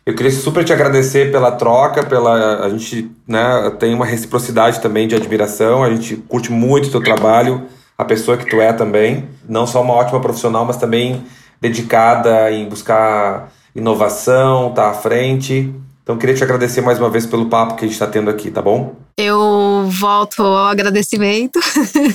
eu 0.08 0.16
queria 0.16 0.32
super 0.32 0.64
te 0.64 0.72
agradecer 0.72 1.34
pela 1.34 1.52
troca, 1.52 2.02
pela 2.02 2.64
a 2.64 2.70
gente 2.70 3.12
né, 3.28 3.70
tem 3.78 3.94
uma 3.94 4.06
reciprocidade 4.06 4.80
também 4.80 5.06
de 5.06 5.14
admiração, 5.14 5.84
a 5.84 5.90
gente 5.90 6.16
curte 6.16 6.50
muito 6.50 6.88
o 6.88 6.92
teu 6.92 7.04
trabalho, 7.04 7.64
a 7.98 8.06
pessoa 8.06 8.38
que 8.38 8.50
tu 8.50 8.62
é 8.62 8.72
também, 8.72 9.28
não 9.50 9.68
só 9.68 9.82
uma 9.82 9.94
ótima 9.94 10.22
profissional, 10.22 10.64
mas 10.64 10.78
também 10.78 11.26
dedicada 11.60 12.50
em 12.50 12.70
buscar 12.70 13.52
inovação, 13.76 14.72
tá 14.72 14.92
à 14.92 14.94
frente. 14.94 15.74
Então 16.04 16.18
queria 16.18 16.34
te 16.34 16.44
agradecer 16.44 16.80
mais 16.80 17.00
uma 17.00 17.10
vez 17.10 17.26
pelo 17.26 17.48
papo 17.48 17.76
que 17.76 17.84
a 17.84 17.88
gente 17.88 17.96
está 17.96 18.08
tendo 18.08 18.30
aqui, 18.30 18.50
tá 18.50 18.62
bom? 18.62 18.96
Eu 19.18 19.90
volto 19.90 20.42
ao 20.42 20.68
agradecimento. 20.68 21.60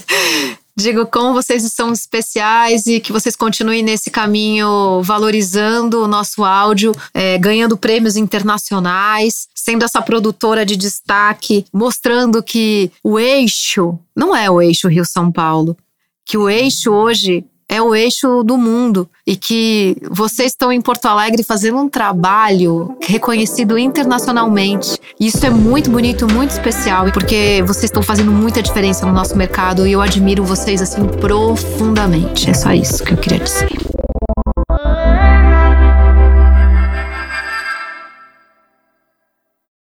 Digo 0.75 1.05
como 1.07 1.35
vocês 1.35 1.71
são 1.71 1.93
especiais 1.93 2.87
e 2.87 2.99
que 2.99 3.13
vocês 3.13 3.37
continuem 3.37 3.83
nesse 3.83 4.11
caminho 4.11 5.03
valorizando 5.03 6.03
o 6.03 6.09
nosso 6.09 6.45
áudio, 6.45 6.93
é, 7.13 7.37
ganhando 7.37 7.77
prêmios 7.77 8.17
internacionais, 8.17 9.49
sendo 9.55 9.85
essa 9.85 10.01
produtora 10.01 10.65
de 10.65 10.75
destaque, 10.75 11.67
mostrando 11.73 12.43
que 12.43 12.91
o 13.05 13.19
eixo 13.19 13.99
não 14.17 14.35
é 14.35 14.51
o 14.51 14.63
eixo 14.63 14.89
Rio-São 14.89 15.31
Paulo, 15.31 15.77
que 16.25 16.39
o 16.39 16.49
eixo 16.49 16.91
hoje 16.91 17.45
é 17.73 17.81
o 17.81 17.95
eixo 17.95 18.43
do 18.43 18.59
mundo 18.59 19.09
e 19.27 19.35
que 19.35 19.97
vocês 20.11 20.53
estão 20.53 20.71
em 20.71 20.83
Porto 20.83 21.07
Alegre 21.07 21.43
fazendo 21.43 21.79
um 21.79 21.89
trabalho 21.89 22.99
reconhecido 23.01 23.79
internacionalmente. 23.79 24.99
Isso 25.19 25.47
é 25.47 25.49
muito 25.49 25.91
bonito, 25.91 26.31
muito 26.31 26.51
especial, 26.51 27.11
porque 27.13 27.65
vocês 27.67 27.85
estão 27.85 28.03
fazendo 28.03 28.31
muita 28.31 28.63
diferença 28.63 29.07
no 29.07 29.13
nosso 29.13 29.35
mercado 29.39 29.87
e 29.87 29.93
eu 29.93 30.03
admiro 30.03 30.45
vocês 30.45 30.83
assim 30.83 31.07
profundamente. 31.07 32.51
É 32.51 32.53
só 32.53 32.75
isso 32.75 33.03
que 33.03 33.15
eu 33.15 33.17
queria 33.17 33.39
dizer. 33.39 33.92